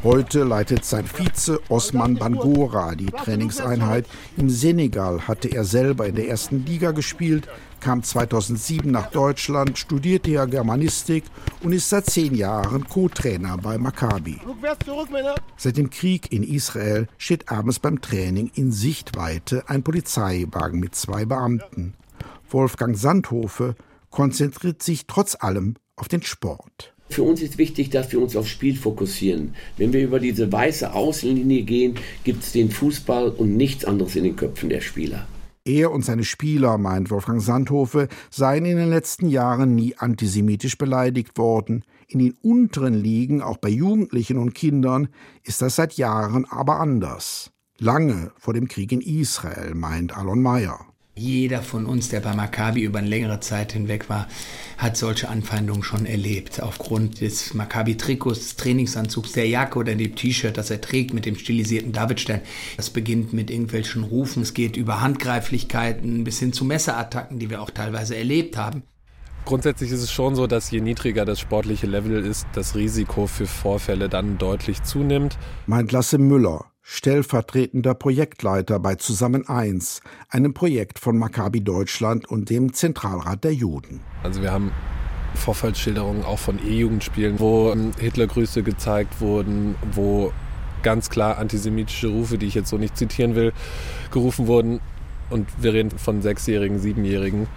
Heute 0.04 0.44
leitet 0.44 0.86
sein 0.86 1.06
Vize 1.08 1.60
Osman 1.70 2.16
Bangora 2.16 2.94
die 2.94 3.08
Trainingseinheit. 3.08 4.06
Im 4.38 4.50
Senegal 4.50 5.28
hatte 5.28 5.48
er 5.48 5.64
selber 5.64 6.06
in 6.06 6.16
der 6.16 6.28
ersten 6.28 6.66
Liga 6.66 6.92
gespielt, 6.92 7.48
kam 7.80 8.04
2007 8.04 8.90
nach 8.90 9.12
Deutschland, 9.12 9.78
studierte 9.78 10.32
ja 10.32 10.46
Germanistik 10.46 11.24
und 11.64 11.74
ist 11.74 11.90
seit 11.90 12.06
zehn 12.06 12.36
Jahren 12.36 12.88
Co-Trainer 12.88 13.58
bei 13.58 13.78
Maccabi. 13.78 14.40
Seit 15.58 15.78
dem 15.78 15.90
Krieg 15.90 16.32
in 16.32 16.44
Israel 16.44 17.08
steht 17.18 17.50
abends 17.50 17.80
beim 17.80 18.02
Training 18.02 18.52
in 18.56 18.72
Sichtweite 18.72 19.64
ein 19.68 19.84
Polizeiwagen 19.84 20.80
mit 20.80 20.96
zwei 20.96 21.26
Beamten. 21.26 21.94
Wolfgang 22.50 22.98
Sandhofe 22.98 23.76
konzentriert 24.10 24.82
sich 24.82 25.08
trotz 25.08 25.36
allem 25.40 25.76
auf 25.96 26.08
den 26.08 26.24
Sport. 26.24 26.94
Für 27.10 27.24
uns 27.24 27.42
ist 27.42 27.58
wichtig, 27.58 27.90
dass 27.90 28.12
wir 28.12 28.22
uns 28.22 28.36
aufs 28.36 28.50
Spiel 28.50 28.76
fokussieren. 28.76 29.56
Wenn 29.78 29.94
wir 29.94 30.04
über 30.04 30.20
diese 30.20 30.52
weiße 30.52 30.94
Außenlinie 30.94 31.64
gehen, 31.64 31.96
gibt 32.24 32.44
es 32.44 32.52
den 32.52 32.70
Fußball 32.70 33.30
und 33.30 33.56
nichts 33.56 33.86
anderes 33.86 34.16
in 34.16 34.26
den 34.26 34.36
Köpfen 34.36 34.70
der 34.70 34.82
Spieler. 34.82 35.28
Er 35.68 35.92
und 35.92 36.06
seine 36.06 36.24
Spieler, 36.24 36.78
meint 36.78 37.12
Wolfgang 37.12 37.42
Sandhofe, 37.42 38.08
seien 38.30 38.66
in 38.66 38.78
den 38.78 38.90
letzten 38.90 39.28
Jahren 39.28 39.76
nie 39.76 39.96
antisemitisch 39.98 40.78
beleidigt 40.78 41.38
worden. 41.38 41.84
In 42.08 42.20
den 42.20 42.36
unteren 42.42 42.94
Ligen, 42.94 43.42
auch 43.42 43.58
bei 43.58 43.70
Jugendlichen 43.70 44.38
und 44.38 44.56
Kindern, 44.56 45.10
ist 45.44 45.62
das 45.62 45.76
seit 45.76 45.94
Jahren 45.94 46.46
aber 46.46 46.80
anders. 46.80 47.52
Lange 47.80 48.32
vor 48.38 48.54
dem 48.54 48.68
Krieg 48.68 48.92
in 48.92 49.02
Israel, 49.02 49.76
meint 49.76 50.18
Alon 50.18 50.42
Mayer. 50.42 50.80
Jeder 51.18 51.64
von 51.64 51.88
uns, 51.88 52.10
der 52.10 52.20
bei 52.20 52.36
Maccabi 52.36 52.84
über 52.84 53.00
eine 53.00 53.08
längere 53.08 53.40
Zeit 53.40 53.74
hinweg 53.74 54.08
war, 54.08 54.28
hat 54.78 54.98
solche 54.98 55.30
Anfeindungen 55.30 55.82
schon 55.82 56.06
erlebt. 56.06 56.62
Aufgrund 56.62 57.22
des 57.22 57.56
Maccabi-Trikots, 57.56 58.40
des 58.40 58.56
Trainingsanzugs, 58.56 59.32
der 59.32 59.48
Jacke 59.48 59.80
oder 59.80 59.96
dem 59.96 60.16
T-Shirt, 60.16 60.56
das 60.56 60.70
er 60.70 60.80
trägt 60.80 61.16
mit 61.16 61.26
dem 61.26 61.36
stilisierten 61.36 61.92
Davidstern. 61.92 62.42
Das 62.78 62.92
beginnt 62.92 63.34
mit 63.34 63.50
irgendwelchen 63.50 64.04
Rufen, 64.04 64.44
es 64.44 64.54
geht 64.54 64.78
über 64.78 65.02
Handgreiflichkeiten 65.02 66.24
bis 66.24 66.38
hin 66.38 66.54
zu 66.54 66.66
Messerattacken, 66.66 67.40
die 67.40 67.50
wir 67.50 67.64
auch 67.64 67.72
teilweise 67.72 68.16
erlebt 68.16 68.56
haben. 68.56 68.84
Grundsätzlich 69.46 69.92
ist 69.92 70.04
es 70.04 70.12
schon 70.12 70.36
so, 70.36 70.46
dass 70.46 70.70
je 70.70 70.82
niedriger 70.82 71.26
das 71.26 71.40
sportliche 71.40 71.88
Level 71.88 72.24
ist, 72.24 72.46
das 72.54 72.76
Risiko 72.76 73.28
für 73.28 73.48
Vorfälle 73.48 74.10
dann 74.10 74.38
deutlich 74.38 74.84
zunimmt. 74.84 75.40
Meint 75.66 75.92
Lasse 75.94 76.18
Müller, 76.18 76.66
stellvertretender 76.90 77.94
Projektleiter 77.94 78.80
bei 78.80 78.96
Zusammen 78.96 79.46
1, 79.50 80.00
einem 80.30 80.54
Projekt 80.54 81.00
von 81.00 81.18
Maccabi 81.18 81.60
Deutschland 81.60 82.26
und 82.30 82.50
dem 82.50 82.72
Zentralrat 82.72 83.44
der 83.44 83.54
Juden. 83.54 84.00
Also 84.24 84.42
wir 84.42 84.54
haben 84.54 84.72
Vorfallsschilderungen 85.36 86.24
auch 86.24 86.40
von 86.40 86.66
E-Jugendspielen, 86.66 87.42
wo 87.42 87.74
ähm, 87.74 87.92
Hitlergrüße 88.00 88.64
gezeigt 88.64 89.20
wurden, 89.20 89.76
wo 89.92 90.32
ganz 90.82 91.10
klar 91.10 91.38
antisemitische 91.40 92.08
Rufe, 92.08 92.38
die 92.38 92.46
ich 92.46 92.56
jetzt 92.56 92.70
so 92.70 92.78
nicht 92.78 92.96
zitieren 92.96 93.36
will, 93.36 93.52
gerufen 94.12 94.48
wurden. 94.48 94.80
Und 95.30 95.46
wir 95.62 95.74
reden 95.74 95.92
von 95.92 96.22
Sechsjährigen, 96.22 96.80
Siebenjährigen. 96.80 97.48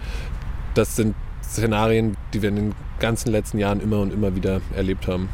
Das 0.73 0.97
sind 0.97 1.15
Szenarien, 1.41 2.17
die 2.33 2.41
wir 2.41 2.49
in 2.49 2.55
den 2.57 2.75
ganzen 2.99 3.31
letzten 3.31 3.59
Jahren 3.59 3.79
immer 3.79 4.01
und 4.01 4.11
immer 4.11 4.35
wieder 4.35 4.59
erlebt 4.75 5.07
haben. 5.07 5.29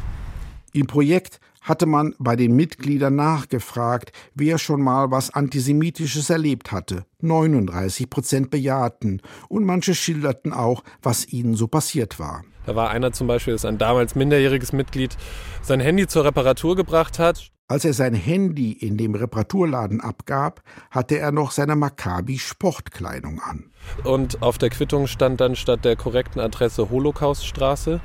Im 0.72 0.86
Projekt 0.86 1.40
hatte 1.68 1.86
man 1.86 2.14
bei 2.18 2.34
den 2.34 2.56
Mitgliedern 2.56 3.14
nachgefragt, 3.14 4.12
wer 4.34 4.58
schon 4.58 4.80
mal 4.80 5.10
was 5.10 5.30
Antisemitisches 5.30 6.30
erlebt 6.30 6.72
hatte. 6.72 7.04
39 7.20 8.08
Prozent 8.08 8.50
bejahten 8.50 9.20
und 9.48 9.64
manche 9.64 9.94
schilderten 9.94 10.52
auch, 10.52 10.82
was 11.02 11.28
ihnen 11.28 11.54
so 11.54 11.68
passiert 11.68 12.18
war. 12.18 12.42
Da 12.64 12.74
war 12.74 12.90
einer 12.90 13.12
zum 13.12 13.26
Beispiel, 13.26 13.52
das 13.52 13.64
ein 13.64 13.78
damals 13.78 14.14
minderjähriges 14.14 14.72
Mitglied, 14.72 15.16
sein 15.62 15.80
Handy 15.80 16.06
zur 16.06 16.24
Reparatur 16.24 16.74
gebracht 16.74 17.18
hat. 17.18 17.50
Als 17.66 17.84
er 17.84 17.92
sein 17.92 18.14
Handy 18.14 18.72
in 18.72 18.96
dem 18.96 19.14
Reparaturladen 19.14 20.00
abgab, 20.00 20.62
hatte 20.90 21.18
er 21.18 21.32
noch 21.32 21.50
seine 21.50 21.76
Maccabi-Sportkleidung 21.76 23.40
an. 23.40 23.70
Und 24.04 24.40
auf 24.40 24.56
der 24.56 24.70
Quittung 24.70 25.06
stand 25.06 25.40
dann 25.42 25.54
statt 25.54 25.84
der 25.84 25.96
korrekten 25.96 26.40
Adresse 26.40 26.88
Holocauststraße. 26.88 28.00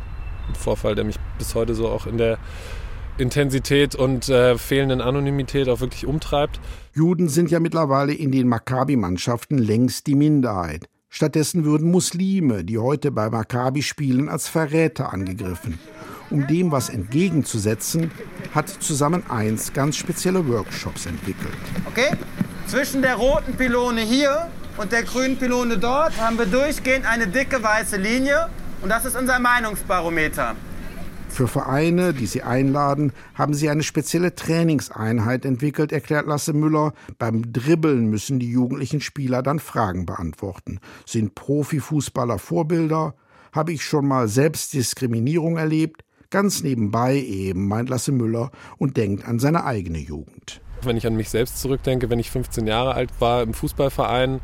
Ein 0.49 0.55
Vorfall, 0.55 0.95
der 0.95 1.05
mich 1.05 1.15
bis 1.37 1.55
heute 1.55 1.75
so 1.75 1.87
auch 1.87 2.07
in 2.07 2.17
der 2.17 2.39
Intensität 3.17 3.95
und 3.95 4.29
äh, 4.29 4.57
fehlenden 4.57 5.01
Anonymität 5.01 5.69
auch 5.69 5.81
wirklich 5.81 6.05
umtreibt. 6.05 6.59
Juden 6.93 7.29
sind 7.29 7.51
ja 7.51 7.59
mittlerweile 7.59 8.13
in 8.13 8.31
den 8.31 8.47
Maccabi-Mannschaften 8.47 9.57
längst 9.57 10.07
die 10.07 10.15
Minderheit. 10.15 10.87
Stattdessen 11.09 11.63
würden 11.63 11.91
Muslime, 11.91 12.63
die 12.63 12.79
heute 12.79 13.11
bei 13.11 13.29
Maccabi 13.29 13.83
spielen, 13.83 14.29
als 14.29 14.47
Verräter 14.47 15.13
angegriffen. 15.13 15.77
Um 16.31 16.47
dem 16.47 16.71
was 16.71 16.89
entgegenzusetzen, 16.89 18.09
hat 18.55 18.67
zusammen 18.67 19.21
eins 19.29 19.73
ganz 19.73 19.95
spezielle 19.95 20.47
Workshops 20.47 21.05
entwickelt. 21.05 21.53
Okay? 21.85 22.17
Zwischen 22.65 23.03
der 23.03 23.15
roten 23.15 23.53
Pylone 23.55 24.01
hier 24.01 24.49
und 24.77 24.91
der 24.91 25.03
grünen 25.03 25.37
Pylone 25.37 25.77
dort 25.77 26.19
haben 26.19 26.39
wir 26.39 26.47
durchgehend 26.47 27.05
eine 27.05 27.27
dicke 27.27 27.61
weiße 27.61 27.97
Linie 27.97 28.49
und 28.81 28.89
das 28.89 29.05
ist 29.05 29.15
unser 29.15 29.37
Meinungsbarometer. 29.37 30.55
Für 31.33 31.47
Vereine, 31.47 32.13
die 32.13 32.27
sie 32.27 32.43
einladen, 32.43 33.11
haben 33.33 33.55
sie 33.55 33.67
eine 33.67 33.81
spezielle 33.81 34.35
Trainingseinheit 34.35 35.45
entwickelt, 35.45 35.91
erklärt 35.91 36.27
Lasse 36.27 36.53
Müller. 36.53 36.93
Beim 37.17 37.51
Dribbeln 37.51 38.05
müssen 38.05 38.37
die 38.37 38.51
jugendlichen 38.51 39.01
Spieler 39.01 39.41
dann 39.41 39.57
Fragen 39.57 40.05
beantworten. 40.05 40.79
Sind 41.07 41.33
Profifußballer 41.33 42.37
Vorbilder? 42.37 43.15
Habe 43.51 43.73
ich 43.73 43.83
schon 43.83 44.07
mal 44.07 44.27
Selbstdiskriminierung 44.27 45.57
erlebt? 45.57 46.03
Ganz 46.29 46.61
nebenbei 46.61 47.15
eben, 47.15 47.67
meint 47.67 47.89
Lasse 47.89 48.11
Müller 48.11 48.51
und 48.77 48.95
denkt 48.95 49.27
an 49.27 49.39
seine 49.39 49.65
eigene 49.65 49.97
Jugend. 49.97 50.61
Wenn 50.83 50.97
ich 50.97 51.07
an 51.07 51.15
mich 51.15 51.31
selbst 51.31 51.59
zurückdenke, 51.59 52.11
wenn 52.11 52.19
ich 52.19 52.29
15 52.29 52.67
Jahre 52.67 52.93
alt 52.93 53.09
war 53.17 53.41
im 53.41 53.55
Fußballverein, 53.55 54.39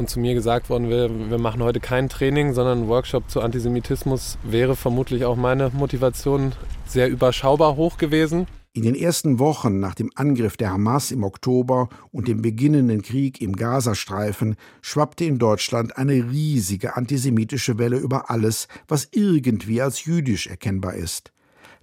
und 0.00 0.08
zu 0.08 0.18
mir 0.18 0.34
gesagt 0.34 0.70
worden 0.70 0.88
wäre, 0.88 1.30
wir 1.30 1.38
machen 1.38 1.62
heute 1.62 1.78
kein 1.78 2.08
Training, 2.08 2.54
sondern 2.54 2.78
einen 2.78 2.88
Workshop 2.88 3.30
zu 3.30 3.42
Antisemitismus, 3.42 4.38
wäre 4.42 4.74
vermutlich 4.74 5.24
auch 5.26 5.36
meine 5.36 5.70
Motivation 5.74 6.52
sehr 6.86 7.08
überschaubar 7.08 7.76
hoch 7.76 7.98
gewesen. 7.98 8.46
In 8.72 8.82
den 8.82 8.94
ersten 8.94 9.38
Wochen 9.38 9.78
nach 9.78 9.94
dem 9.94 10.10
Angriff 10.14 10.56
der 10.56 10.72
Hamas 10.72 11.10
im 11.10 11.22
Oktober 11.22 11.88
und 12.12 12.28
dem 12.28 12.40
beginnenden 12.40 13.02
Krieg 13.02 13.42
im 13.42 13.54
Gazastreifen 13.54 14.56
schwappte 14.80 15.24
in 15.24 15.38
Deutschland 15.38 15.98
eine 15.98 16.30
riesige 16.30 16.96
antisemitische 16.96 17.78
Welle 17.78 17.98
über 17.98 18.30
alles, 18.30 18.68
was 18.88 19.08
irgendwie 19.12 19.82
als 19.82 20.04
jüdisch 20.04 20.46
erkennbar 20.46 20.94
ist. 20.94 21.32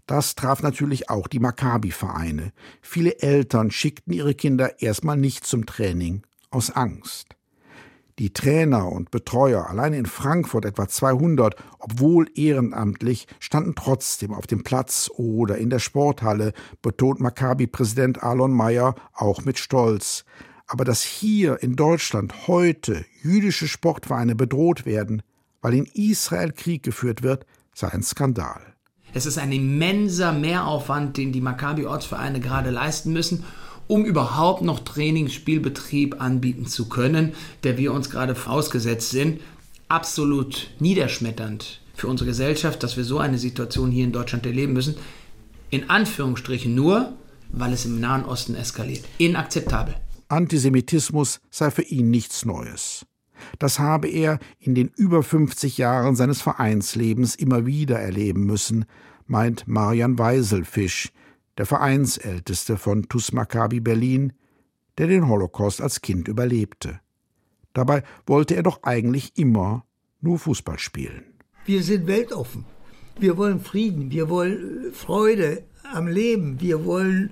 Das 0.07 0.33
traf 0.33 0.63
natürlich 0.63 1.09
auch 1.09 1.27
die 1.27 1.39
Maccabi-Vereine. 1.39 2.51
Viele 2.81 3.19
Eltern 3.19 3.69
schickten 3.69 4.13
ihre 4.13 4.33
Kinder 4.33 4.81
erstmal 4.81 5.17
nicht 5.17 5.45
zum 5.45 5.65
Training, 5.65 6.23
aus 6.49 6.71
Angst. 6.71 7.36
Die 8.19 8.33
Trainer 8.33 8.91
und 8.91 9.11
Betreuer, 9.11 9.69
allein 9.69 9.93
in 9.93 10.07
Frankfurt 10.07 10.65
etwa 10.65 10.87
200, 10.87 11.55
obwohl 11.77 12.27
ehrenamtlich, 12.33 13.27
standen 13.39 13.75
trotzdem 13.75 14.33
auf 14.33 14.47
dem 14.47 14.63
Platz 14.63 15.11
oder 15.15 15.59
in 15.59 15.69
der 15.69 15.77
Sporthalle, 15.77 16.53
betont 16.81 17.19
Maccabi-Präsident 17.19 18.23
Alon 18.23 18.51
Mayer 18.51 18.95
auch 19.13 19.45
mit 19.45 19.59
Stolz. 19.59 20.25
Aber 20.65 20.83
dass 20.83 21.03
hier 21.03 21.61
in 21.61 21.75
Deutschland 21.75 22.47
heute 22.47 23.05
jüdische 23.21 23.67
Sportvereine 23.67 24.33
bedroht 24.33 24.87
werden, 24.87 25.21
weil 25.61 25.75
in 25.75 25.85
Israel 25.85 26.51
Krieg 26.53 26.81
geführt 26.81 27.21
wird, 27.21 27.45
sei 27.75 27.89
ein 27.89 28.01
Skandal. 28.01 28.61
Es 29.13 29.27
ist 29.27 29.37
ein 29.37 29.51
immenser 29.51 30.33
Mehraufwand, 30.33 31.17
den 31.17 31.31
die 31.31 31.41
Maccabi-Ortsvereine 31.41 32.39
gerade 32.39 32.71
leisten 32.71 33.13
müssen 33.13 33.43
um 33.87 34.05
überhaupt 34.05 34.61
noch 34.61 34.79
Trainingsspielbetrieb 34.79 36.21
anbieten 36.21 36.65
zu 36.65 36.89
können, 36.89 37.33
der 37.63 37.77
wir 37.77 37.93
uns 37.93 38.09
gerade 38.09 38.35
ausgesetzt 38.45 39.11
sind. 39.11 39.41
Absolut 39.87 40.69
niederschmetternd 40.79 41.81
für 41.93 42.07
unsere 42.07 42.29
Gesellschaft, 42.29 42.83
dass 42.83 42.97
wir 42.97 43.03
so 43.03 43.19
eine 43.19 43.37
Situation 43.37 43.91
hier 43.91 44.03
in 44.03 44.11
Deutschland 44.11 44.45
erleben 44.45 44.73
müssen. 44.73 44.95
In 45.69 45.89
Anführungsstrichen 45.89 46.75
nur, 46.75 47.13
weil 47.49 47.73
es 47.73 47.85
im 47.85 47.99
Nahen 47.99 48.25
Osten 48.25 48.55
eskaliert. 48.55 49.05
Inakzeptabel. 49.17 49.95
Antisemitismus 50.27 51.39
sei 51.49 51.71
für 51.71 51.83
ihn 51.83 52.09
nichts 52.09 52.45
Neues. 52.45 53.05
Das 53.59 53.79
habe 53.79 54.07
er 54.07 54.39
in 54.59 54.75
den 54.75 54.89
über 54.95 55.23
50 55.23 55.77
Jahren 55.77 56.15
seines 56.15 56.41
Vereinslebens 56.41 57.35
immer 57.35 57.65
wieder 57.65 57.99
erleben 57.99 58.45
müssen, 58.45 58.85
meint 59.25 59.67
Marian 59.67 60.17
Weiselfisch, 60.17 61.11
der 61.57 61.65
Vereinsälteste 61.65 62.77
von 62.77 63.09
TuS 63.09 63.31
Maccabi 63.31 63.79
Berlin, 63.79 64.33
der 64.97 65.07
den 65.07 65.27
Holocaust 65.27 65.81
als 65.81 66.01
Kind 66.01 66.27
überlebte. 66.27 66.99
Dabei 67.73 68.03
wollte 68.25 68.55
er 68.55 68.63
doch 68.63 68.83
eigentlich 68.83 69.37
immer 69.37 69.85
nur 70.21 70.39
Fußball 70.39 70.79
spielen. 70.79 71.23
Wir 71.65 71.83
sind 71.83 72.07
weltoffen. 72.07 72.65
Wir 73.19 73.37
wollen 73.37 73.59
Frieden, 73.59 74.11
wir 74.11 74.29
wollen 74.29 74.93
Freude 74.93 75.63
am 75.91 76.07
Leben, 76.07 76.61
wir 76.61 76.85
wollen 76.85 77.31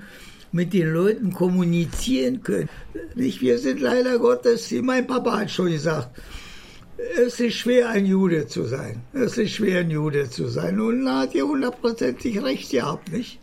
mit 0.51 0.73
den 0.73 0.91
Leuten 0.91 1.33
kommunizieren 1.33 2.41
können. 2.41 2.69
Nicht, 3.15 3.41
wir 3.41 3.59
sind 3.59 3.81
leider 3.81 4.17
Gottes, 4.17 4.71
mein 4.71 5.05
Papa 5.05 5.39
hat 5.39 5.51
schon 5.51 5.71
gesagt, 5.71 6.19
es 7.17 7.39
ist 7.39 7.55
schwer, 7.55 7.89
ein 7.89 8.05
Jude 8.05 8.47
zu 8.47 8.63
sein. 8.63 9.01
Es 9.13 9.37
ist 9.37 9.51
schwer, 9.51 9.81
ein 9.81 9.91
Jude 9.91 10.29
zu 10.29 10.47
sein. 10.47 10.79
Und 10.79 11.05
da 11.05 11.21
hat 11.21 11.35
ihr 11.35 11.45
hundertprozentig 11.45 12.41
recht 12.41 12.71
gehabt, 12.71 13.11
nicht? 13.11 13.39